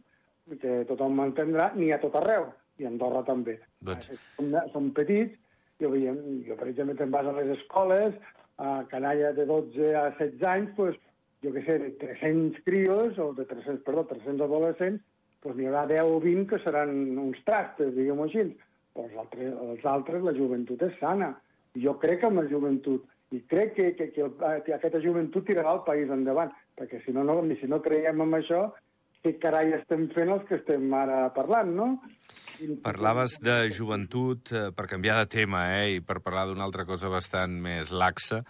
que 0.61 0.83
tothom 0.87 1.17
m'entendrà, 1.19 1.73
n'hi 1.75 1.91
ha 1.91 1.99
tot 1.99 2.15
arreu, 2.15 2.47
i 2.79 2.87
a 2.87 2.91
Andorra 2.91 3.25
també. 3.27 3.57
Doncs... 3.83 4.13
Som, 4.37 4.55
som 4.71 4.89
petits, 4.95 5.35
jo, 5.81 5.91
veiem, 5.93 6.21
jo 6.47 6.55
per 6.59 6.69
exemple, 6.71 6.95
te'n 6.99 7.11
vas 7.13 7.27
a 7.27 7.35
les 7.35 7.51
escoles, 7.57 8.15
a 8.57 8.79
canalla 8.89 9.33
de 9.37 9.45
12 9.45 9.91
a 9.95 10.07
16 10.17 10.47
anys, 10.53 10.71
pues, 10.79 10.95
jo 11.43 11.51
què 11.53 11.65
sé, 11.65 11.77
de 11.83 11.91
300 12.01 12.63
crios, 12.65 13.19
o 13.21 13.33
de 13.37 13.45
300, 13.45 13.83
perdó, 13.85 14.07
300 14.09 14.47
adolescents, 14.47 15.03
doncs 15.43 15.59
n'hi 15.59 15.67
haurà 15.69 15.83
10 15.89 16.15
o 16.15 16.21
20 16.23 16.47
que 16.49 16.61
seran 16.63 16.95
uns 17.21 17.43
trastes, 17.45 17.93
diguem-ho 17.95 18.25
així. 18.25 18.47
Però 18.95 19.05
els 19.05 19.19
altres, 19.21 19.53
els 19.67 19.85
altres, 19.85 20.23
la 20.25 20.33
joventut 20.33 20.81
és 20.87 20.95
sana. 21.01 21.35
Jo 21.77 21.93
crec 22.01 22.25
en 22.25 22.39
la 22.39 22.47
joventut. 22.49 23.05
I 23.35 23.41
crec 23.51 23.73
que, 23.75 23.87
que, 23.97 24.11
que, 24.15 24.23
el, 24.23 24.35
que 24.63 24.73
aquesta 24.75 25.01
joventut 25.03 25.47
tirarà 25.47 25.73
el 25.75 25.83
país 25.87 26.11
endavant. 26.13 26.53
Perquè 26.79 27.01
si 27.03 27.11
no, 27.15 27.25
no, 27.27 27.41
si 27.59 27.67
no 27.67 27.81
creiem 27.83 28.23
en 28.23 28.37
això, 28.37 28.61
què 29.23 29.33
carai 29.41 29.73
estem 29.77 30.07
fent 30.15 30.31
els 30.33 30.45
que 30.49 30.59
estem 30.59 30.93
ara 30.93 31.27
parlant, 31.35 31.73
no? 31.75 31.89
Parlaves 32.83 33.37
de 33.43 33.55
joventut, 33.73 34.51
eh, 34.51 34.69
per 34.75 34.87
canviar 34.89 35.19
de 35.21 35.29
tema, 35.37 35.67
eh, 35.77 35.97
i 35.97 36.01
per 36.01 36.19
parlar 36.25 36.47
d'una 36.47 36.65
altra 36.65 36.85
cosa 36.89 37.11
bastant 37.13 37.53
més 37.61 37.91
laxa, 37.93 38.43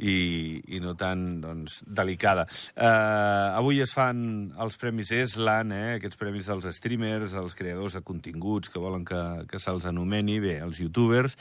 i, 0.00 0.60
i 0.72 0.80
no 0.80 0.94
tan 0.98 1.40
doncs, 1.42 1.80
delicada. 1.86 2.46
Uh, 2.72 3.52
avui 3.58 3.80
es 3.84 3.92
fan 3.96 4.50
els 4.60 4.78
Premis 4.80 5.12
ESLAN, 5.12 5.74
eh, 5.76 5.96
aquests 5.98 6.18
premis 6.20 6.48
dels 6.48 6.66
streamers, 6.76 7.34
dels 7.36 7.56
creadors 7.58 7.98
de 7.98 8.02
continguts 8.06 8.72
que 8.72 8.80
volen 8.80 9.04
que, 9.04 9.20
que 9.50 9.60
se'ls 9.60 9.86
anomeni, 9.90 10.38
bé, 10.42 10.56
els 10.64 10.80
youtubers, 10.80 11.36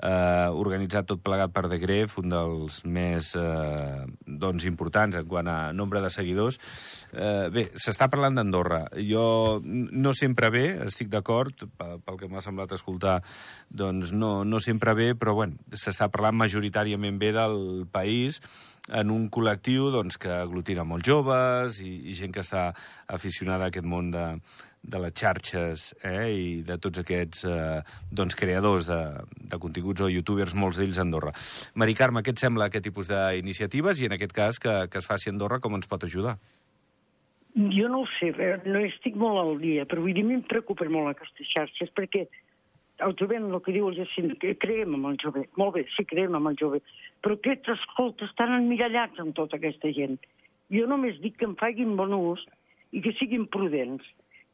uh, 0.00 0.48
organitzat 0.56 1.10
tot 1.10 1.22
plegat 1.24 1.52
per 1.54 1.66
The 1.68 1.80
Gref, 1.82 2.16
un 2.22 2.32
dels 2.32 2.80
més 2.88 3.34
uh, 3.36 4.06
doncs, 4.24 4.64
importants 4.68 5.18
en 5.18 5.28
quant 5.28 5.48
a 5.52 5.58
nombre 5.76 6.02
de 6.04 6.12
seguidors. 6.12 6.60
Uh, 7.12 7.48
bé, 7.52 7.68
s'està 7.76 8.08
parlant 8.08 8.17
d'Andorra. 8.26 8.80
Jo 9.08 9.60
no 9.62 10.12
sempre 10.16 10.50
bé, 10.50 10.64
estic 10.86 11.10
d'acord, 11.12 11.66
pel 11.78 12.18
que 12.18 12.28
m'ha 12.30 12.42
semblat 12.44 12.74
escoltar, 12.74 13.20
doncs 13.70 14.10
no, 14.12 14.42
no 14.44 14.60
sempre 14.60 14.94
bé, 14.98 15.12
però 15.14 15.36
bueno, 15.38 15.58
s'està 15.72 16.10
parlant 16.10 16.36
majoritàriament 16.40 17.20
bé 17.22 17.32
del 17.36 17.86
país 17.92 18.42
en 18.88 19.10
un 19.12 19.28
col·lectiu 19.30 19.90
doncs, 19.92 20.16
que 20.20 20.32
aglutina 20.32 20.84
molts 20.88 21.06
joves 21.08 21.82
i, 21.84 21.92
i 22.08 22.16
gent 22.16 22.32
que 22.34 22.42
està 22.44 22.70
aficionada 23.06 23.68
a 23.68 23.72
aquest 23.72 23.86
món 23.86 24.10
de, 24.14 24.24
de 24.82 25.00
les 25.02 25.14
xarxes 25.14 25.88
eh, 26.06 26.28
i 26.32 26.48
de 26.66 26.78
tots 26.80 27.02
aquests 27.02 27.44
eh, 27.48 27.80
doncs, 28.10 28.36
creadors 28.38 28.88
de, 28.88 29.00
de 29.52 29.60
continguts 29.60 30.04
o 30.04 30.10
youtubers, 30.12 30.56
molts 30.56 30.80
d'ells 30.80 30.98
a 30.98 31.04
Andorra. 31.04 31.34
Mari 31.74 31.96
Carme, 31.98 32.24
què 32.24 32.34
et 32.34 32.44
sembla 32.44 32.68
aquest 32.68 32.88
tipus 32.88 33.10
d'iniciatives 33.10 34.00
i 34.00 34.08
en 34.08 34.16
aquest 34.16 34.36
cas 34.36 34.62
que, 34.62 34.80
que 34.88 35.02
es 35.02 35.08
faci 35.08 35.28
a 35.28 35.36
Andorra, 35.36 35.60
com 35.60 35.76
ens 35.78 35.90
pot 35.90 36.08
ajudar? 36.08 36.38
Jo 37.58 37.88
no 37.90 38.04
ho 38.04 38.08
sé, 38.18 38.30
no 38.70 38.80
estic 38.86 39.16
molt 39.18 39.40
al 39.40 39.56
dia, 39.58 39.86
però 39.90 40.04
vull 40.04 40.14
dir, 40.14 40.22
em 40.22 40.44
preocupen 40.46 40.92
molt 40.94 41.10
aquestes 41.10 41.48
xarxes 41.50 41.90
perquè 41.96 42.28
el 43.06 43.14
jovent, 43.18 43.48
el 43.50 43.62
que 43.62 43.74
diu 43.74 43.88
el 43.88 43.96
Jacint, 43.96 44.34
que 44.42 44.54
creiem 44.62 44.94
en 44.94 45.06
el 45.10 45.16
jove. 45.22 45.44
Molt 45.58 45.74
bé, 45.76 45.84
sí, 45.94 46.04
creiem 46.06 46.36
en 46.38 46.46
el 46.50 46.58
jove. 46.60 46.80
Però 47.22 47.34
aquests 47.34 47.72
escoltes 47.74 48.30
estan 48.30 48.54
emmirallats 48.56 49.18
amb 49.22 49.34
tota 49.38 49.58
aquesta 49.58 49.90
gent. 49.94 50.18
Jo 50.74 50.86
només 50.90 51.18
dic 51.22 51.38
que 51.40 51.48
en 51.48 51.56
facin 51.58 51.96
bon 51.98 52.14
ús 52.14 52.44
i 52.94 53.02
que 53.04 53.14
siguin 53.18 53.48
prudents, 53.50 54.06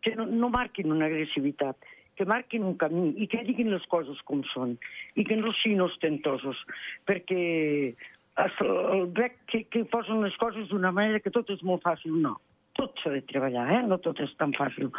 que 0.04 0.14
no, 0.16 0.26
no 0.28 0.52
marquin 0.52 0.92
una 0.92 1.08
agressivitat, 1.10 1.76
que 2.16 2.28
marquin 2.30 2.64
un 2.64 2.76
camí 2.78 3.10
i 3.20 3.28
que 3.30 3.42
diguin 3.46 3.72
les 3.72 3.84
coses 3.90 4.20
com 4.28 4.44
són 4.52 4.76
i 5.18 5.24
que 5.26 5.36
no 5.40 5.52
siguin 5.60 5.82
ostentosos, 5.84 6.60
perquè 7.08 7.42
el 8.38 9.06
veig 9.16 9.38
que, 9.50 9.64
que 9.70 9.84
posen 9.90 10.22
les 10.22 10.36
coses 10.40 10.68
d'una 10.70 10.92
manera 10.94 11.22
que 11.22 11.32
tot 11.34 11.50
és 11.50 11.62
molt 11.66 11.82
fàcil. 11.86 12.14
No, 12.22 12.36
tot 12.78 12.98
s'ha 13.02 13.14
de 13.14 13.22
treballar, 13.30 13.68
eh? 13.78 13.84
no 13.86 14.00
tot 14.02 14.20
és 14.24 14.32
tan 14.40 14.52
fàcil 14.56 14.90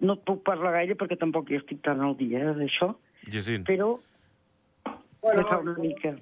no 0.00 0.14
et 0.14 0.24
puc 0.28 0.44
parlar 0.46 0.74
gaire 0.76 0.96
perquè 0.98 1.18
tampoc 1.18 1.50
hi 1.50 1.58
estic 1.58 1.82
tan 1.86 2.02
al 2.04 2.16
dia 2.18 2.42
eh, 2.44 2.54
d'això. 2.60 2.92
Però 3.66 3.90
bueno, 5.22 5.44
fa 5.50 5.58
una 5.64 5.74
mica. 5.78 6.14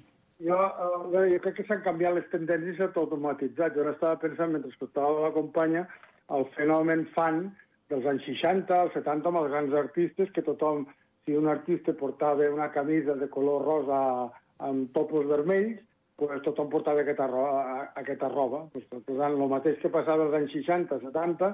Jo, 0.43 0.57
uh, 0.57 1.13
jo 1.13 1.39
crec 1.43 1.59
que 1.59 1.65
s'han 1.67 1.83
canviat 1.85 2.17
les 2.17 2.27
tendències 2.33 2.75
i 2.75 2.77
s'ha 2.77 2.89
automatitzat. 2.93 3.75
Jo 3.77 3.85
ara 3.85 3.93
estava 3.95 4.21
pensant, 4.21 4.53
mentre 4.53 4.73
escoltava 4.73 5.27
la 5.27 5.33
companya, 5.35 5.85
el 6.33 6.45
fenomen 6.57 7.05
fan 7.15 7.47
dels 7.91 8.05
anys 8.09 8.25
60, 8.27 8.73
als 8.75 8.97
70, 8.97 9.29
amb 9.29 9.41
els 9.43 9.51
grans 9.53 9.75
artistes, 9.79 10.33
que 10.33 10.45
tothom, 10.45 10.85
si 11.25 11.37
un 11.37 11.47
artista 11.51 11.93
portava 11.97 12.49
una 12.53 12.69
camisa 12.73 13.15
de 13.19 13.29
color 13.31 13.65
rosa 13.65 14.01
amb 14.65 14.91
topos 14.97 15.27
vermells, 15.29 15.79
pues 16.17 16.41
tothom 16.41 16.69
portava 16.73 17.03
aquesta 17.03 17.27
roba. 17.29 17.91
Aquesta 17.95 18.29
roba. 18.33 18.63
Pues, 18.73 18.85
per 18.89 19.03
tant, 19.05 19.35
el 19.37 19.51
mateix 19.51 19.77
que 19.83 19.93
passava 19.93 20.25
als 20.25 20.35
anys 20.39 20.55
60, 20.57 20.99
70, 21.05 21.51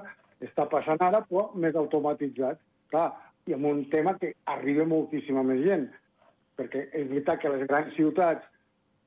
està 0.48 0.66
passant 0.72 1.02
ara, 1.04 1.20
però 1.28 1.50
més 1.60 1.76
automatitzat. 1.76 2.60
Clar, 2.92 3.10
i 3.46 3.52
amb 3.56 3.68
un 3.68 3.84
tema 3.92 4.16
que 4.20 4.32
arriba 4.48 4.86
moltíssima 4.88 5.44
més 5.44 5.60
gent. 5.66 5.88
Perquè 6.56 6.86
és 6.92 7.08
veritat 7.10 7.42
que 7.42 7.52
les 7.52 7.66
grans 7.68 7.92
ciutats 7.98 8.44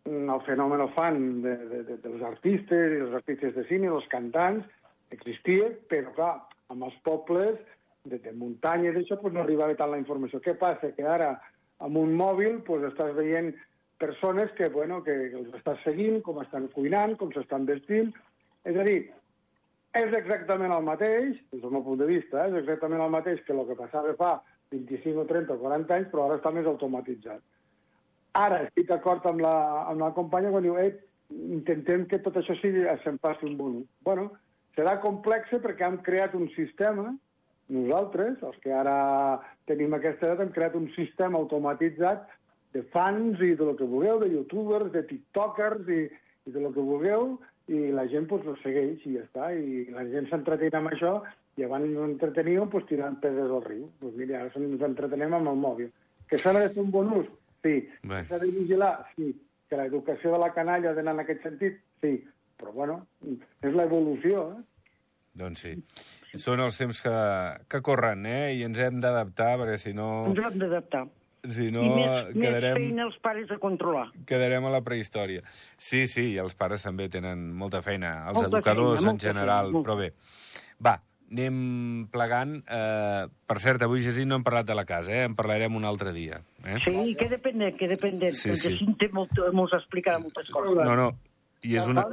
mm, 0.05 0.27
el 0.35 0.43
fenomen 0.45 0.83
fan 0.93 1.21
de, 1.45 1.55
de, 1.71 1.81
de, 1.89 1.97
dels 2.05 2.25
artistes, 2.29 2.93
i 2.93 3.01
els 3.07 3.15
artistes 3.17 3.55
de 3.57 3.65
cine, 3.71 3.89
els 3.89 4.07
cantants, 4.13 4.67
existia, 5.15 5.71
però 5.89 6.13
clar, 6.13 6.33
amb 6.73 6.85
els 6.85 6.97
pobles 7.07 7.57
de, 8.05 8.19
de 8.19 8.33
muntanya 8.35 8.91
i 8.91 8.97
d'això 8.99 9.17
pues, 9.21 9.33
no 9.33 9.41
arribava 9.41 9.77
tant 9.79 9.93
la 9.93 10.01
informació. 10.01 10.43
Què 10.43 10.53
passa? 10.59 10.91
Que 10.93 11.07
ara, 11.07 11.33
amb 11.81 11.97
un 11.97 12.13
mòbil, 12.19 12.61
pues, 12.67 12.85
estàs 12.91 13.15
veient 13.17 13.55
persones 13.97 14.51
que, 14.57 14.69
bueno, 14.69 15.01
que, 15.03 15.13
els 15.33 15.53
estàs 15.59 15.79
seguint, 15.85 16.21
com 16.25 16.41
estan 16.43 16.69
cuinant, 16.75 17.17
com 17.19 17.33
s'estan 17.35 17.67
vestint... 17.69 18.13
És 18.67 18.75
a 18.75 18.83
dir, 18.83 18.97
és 19.95 20.13
exactament 20.17 20.73
el 20.75 20.83
mateix, 20.83 21.37
des 21.53 21.61
del 21.61 21.71
meu 21.71 21.83
punt 21.85 22.01
de 22.01 22.07
vista, 22.09 22.41
eh? 22.41 22.49
és 22.51 22.57
exactament 22.59 22.99
el 22.99 23.13
mateix 23.13 23.39
que 23.45 23.53
el 23.55 23.61
que 23.69 23.77
passava 23.79 24.11
fa 24.19 24.31
25 24.73 25.21
o 25.23 25.27
30 25.29 25.55
o 25.55 25.61
40 25.61 25.95
anys, 25.95 26.09
però 26.11 26.25
ara 26.25 26.39
està 26.39 26.51
més 26.51 26.67
automatitzat. 26.67 27.39
Ara 28.35 28.65
estic 28.65 28.89
d'acord 28.89 29.23
amb, 29.29 29.39
la, 29.45 29.53
amb 29.87 30.03
la 30.03 30.11
companya 30.17 30.51
quan 30.51 30.67
diu 30.67 30.75
eh, 30.81 30.91
intentem 31.31 32.03
que 32.11 32.19
tot 32.25 32.35
això 32.41 32.57
sigui, 32.59 32.83
se'n 33.05 33.21
passi 33.23 33.47
un 33.47 33.55
bon 33.59 33.79
Bueno, 34.05 34.29
serà 34.75 34.97
complex 35.03 35.55
perquè 35.63 35.87
hem 35.87 36.01
creat 36.05 36.35
un 36.37 36.49
sistema, 36.55 37.09
nosaltres, 37.73 38.37
els 38.47 38.59
que 38.63 38.71
ara 38.71 38.97
tenim 39.67 39.95
aquesta 39.95 40.27
edat, 40.27 40.43
hem 40.43 40.53
creat 40.55 40.75
un 40.79 40.91
sistema 40.95 41.39
automatitzat 41.39 42.27
de 42.77 42.85
fans 42.93 43.41
i 43.41 43.55
de 43.57 43.65
lo 43.65 43.75
que 43.75 43.89
vulgueu, 43.89 44.21
de 44.21 44.29
youtubers, 44.35 44.91
de 44.93 45.03
tiktokers 45.09 45.89
i, 45.89 46.03
i 46.45 46.53
de 46.53 46.61
lo 46.61 46.71
que 46.75 46.83
vulgueu, 46.83 47.33
i 47.67 47.89
la 47.91 48.05
gent 48.11 48.29
pues, 48.29 48.45
ho 48.47 48.55
segueix 48.61 49.03
i 49.09 49.17
ja 49.17 49.25
està, 49.25 49.49
i 49.51 49.87
la 49.91 50.05
gent 50.11 50.29
s'entretén 50.29 50.77
amb 50.77 50.93
això, 50.93 51.17
i 51.57 51.65
abans 51.65 51.89
ens 51.89 52.03
entreteníem 52.05 52.69
pues, 52.69 52.85
tirant 52.87 53.17
pedres 53.23 53.49
al 53.49 53.65
riu. 53.65 53.89
Pues 53.99 54.13
mira, 54.19 54.43
ara 54.43 54.61
ens 54.61 54.85
entretenem 54.85 55.33
amb 55.33 55.51
el 55.51 55.59
mòbil. 55.59 55.91
Que 56.29 56.39
s'ha 56.39 56.53
de 56.53 56.69
fer 56.69 56.83
un 56.83 56.93
bon 56.93 57.11
ús? 57.17 57.27
Sí. 57.65 57.81
Bé. 58.03 58.21
Que 58.21 58.23
s'ha 58.29 58.41
de 58.43 58.51
vigilar? 58.53 58.93
Sí. 59.15 59.33
Que 59.67 59.79
l'educació 59.79 60.35
de 60.35 60.41
la 60.43 60.53
canalla 60.55 60.91
ha 60.91 60.97
d'anar 60.97 61.17
en 61.17 61.23
aquest 61.25 61.43
sentit? 61.47 61.79
Sí. 62.03 62.13
Però, 62.57 62.73
bueno, 62.73 63.01
és 63.25 63.73
l'evolució, 63.73 64.47
eh? 64.53 64.63
Doncs 65.37 65.61
sí. 65.65 65.73
Són 66.41 66.61
els 66.63 66.77
temps 66.79 67.01
que, 67.05 67.17
que 67.69 67.81
corren, 67.85 68.25
eh? 68.25 68.55
I 68.57 68.63
ens 68.65 68.79
hem 68.81 69.01
d'adaptar, 69.01 69.51
perquè 69.61 69.77
si 69.81 69.93
no... 69.97 70.07
Ens 70.31 70.41
hem 70.45 70.61
d'adaptar. 70.61 71.03
Si 71.47 71.69
no, 71.71 71.81
I 71.85 71.89
més, 71.95 72.35
més 72.35 72.43
quedarem, 72.43 72.75
feina 72.75 73.05
els 73.07 73.17
pares 73.23 73.51
a 73.51 73.57
controlar. 73.61 74.07
quedarem 74.27 74.65
a 74.67 74.71
la 74.73 74.81
prehistòria. 74.83 75.41
Sí, 75.77 76.05
sí, 76.11 76.33
i 76.33 76.37
els 76.43 76.55
pares 76.59 76.83
també 76.83 77.07
tenen 77.09 77.53
molta 77.55 77.81
feina. 77.81 78.25
Els 78.27 78.41
Molta 78.41 78.57
educadors, 78.57 78.99
feina, 78.99 79.13
en 79.15 79.19
general, 79.19 79.71
feina, 79.71 79.83
però 79.85 79.95
bé. 79.97 80.09
Va, 80.83 80.97
anem 81.31 82.07
plegant. 82.11 82.57
Eh, 82.67 83.27
per 83.47 83.57
cert, 83.63 83.81
avui, 83.87 84.01
Jacint, 84.03 84.27
no 84.27 84.35
hem 84.39 84.43
parlat 84.43 84.67
de 84.67 84.75
la 84.75 84.85
casa, 84.85 85.11
eh? 85.11 85.23
En 85.29 85.35
parlarem 85.39 85.75
un 85.75 85.85
altre 85.87 86.11
dia. 86.13 86.41
Eh? 86.65 86.77
Sí, 86.83 87.15
queda 87.19 87.37
pendent, 87.39 87.77
queda 87.79 87.95
pendent. 88.01 88.33
Sí, 88.35 88.53
Sí, 88.55 88.75
sí. 88.75 88.77
sí. 88.79 88.93
Té 88.99 89.09
molt, 89.15 89.31
mos 89.53 89.71
explicarà 89.73 90.19
moltes 90.19 90.49
coses. 90.51 90.83
No, 90.83 90.95
no, 90.99 91.09
i 91.63 91.75
és, 91.79 91.87
una, 91.87 92.03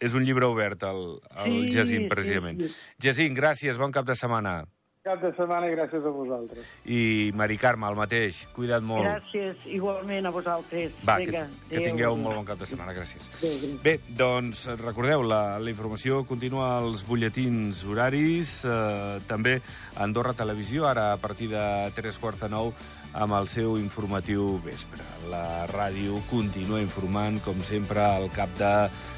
és 0.00 0.14
un 0.14 0.24
llibre 0.24 0.46
obert, 0.46 0.82
el, 0.84 1.18
el 1.44 1.56
Sí, 1.66 1.72
Jacint, 1.78 2.04
sí, 2.04 2.08
precisament. 2.12 2.60
sí. 2.62 2.76
Jacint, 3.08 3.34
gràcies, 3.36 3.78
bon 3.80 3.90
cap 3.92 4.04
de 4.06 4.14
setmana. 4.14 4.66
Cap 5.02 5.18
de 5.18 5.32
setmana 5.34 5.66
i 5.66 5.72
gràcies 5.74 6.04
a 6.06 6.10
vosaltres. 6.14 6.66
I 6.86 7.32
Mari 7.34 7.56
Carme, 7.58 7.88
el 7.90 7.96
mateix. 7.98 8.44
Cuida't 8.54 8.84
molt. 8.86 9.02
Gràcies, 9.02 9.64
igualment 9.74 10.28
a 10.28 10.30
vosaltres. 10.30 10.92
Va, 11.02 11.16
Vinga, 11.18 11.40
que, 11.48 11.72
que 11.72 11.80
adéu. 11.80 11.86
tingueu 11.88 12.12
un 12.14 12.20
molt 12.22 12.36
bon 12.38 12.44
cap 12.46 12.60
de 12.60 12.68
setmana. 12.70 12.94
Gràcies. 12.94 13.26
Adéu. 13.40 13.80
Bé, 13.82 13.96
doncs 14.14 14.60
recordeu, 14.78 15.24
la, 15.26 15.58
la 15.58 15.72
informació 15.72 16.20
continua 16.28 16.68
als 16.76 17.02
butlletins 17.08 17.80
horaris, 17.82 18.52
eh, 18.62 19.18
també 19.26 19.56
a 19.96 20.04
Andorra 20.06 20.36
Televisió, 20.38 20.86
ara 20.86 21.08
a 21.16 21.18
partir 21.18 21.50
de 21.50 21.64
tres 21.96 22.20
quarts 22.22 22.38
de 22.44 22.52
nou, 22.54 22.70
amb 23.10 23.34
el 23.40 23.50
seu 23.50 23.74
informatiu 23.82 24.60
vespre. 24.62 25.02
La 25.34 25.66
ràdio 25.66 26.20
continua 26.30 26.78
informant, 26.78 27.42
com 27.42 27.58
sempre, 27.66 28.06
al 28.06 28.30
cap 28.30 28.54
de 28.54 28.70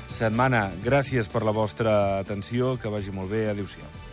setmana. 0.09 0.70
Gràcies 0.81 1.29
per 1.29 1.44
la 1.44 1.53
vostra 1.53 2.23
atenció, 2.25 2.79
que 2.81 2.88
vagi 2.88 3.12
molt 3.12 3.29
bé. 3.37 3.51
Adéu-siau. 3.53 4.03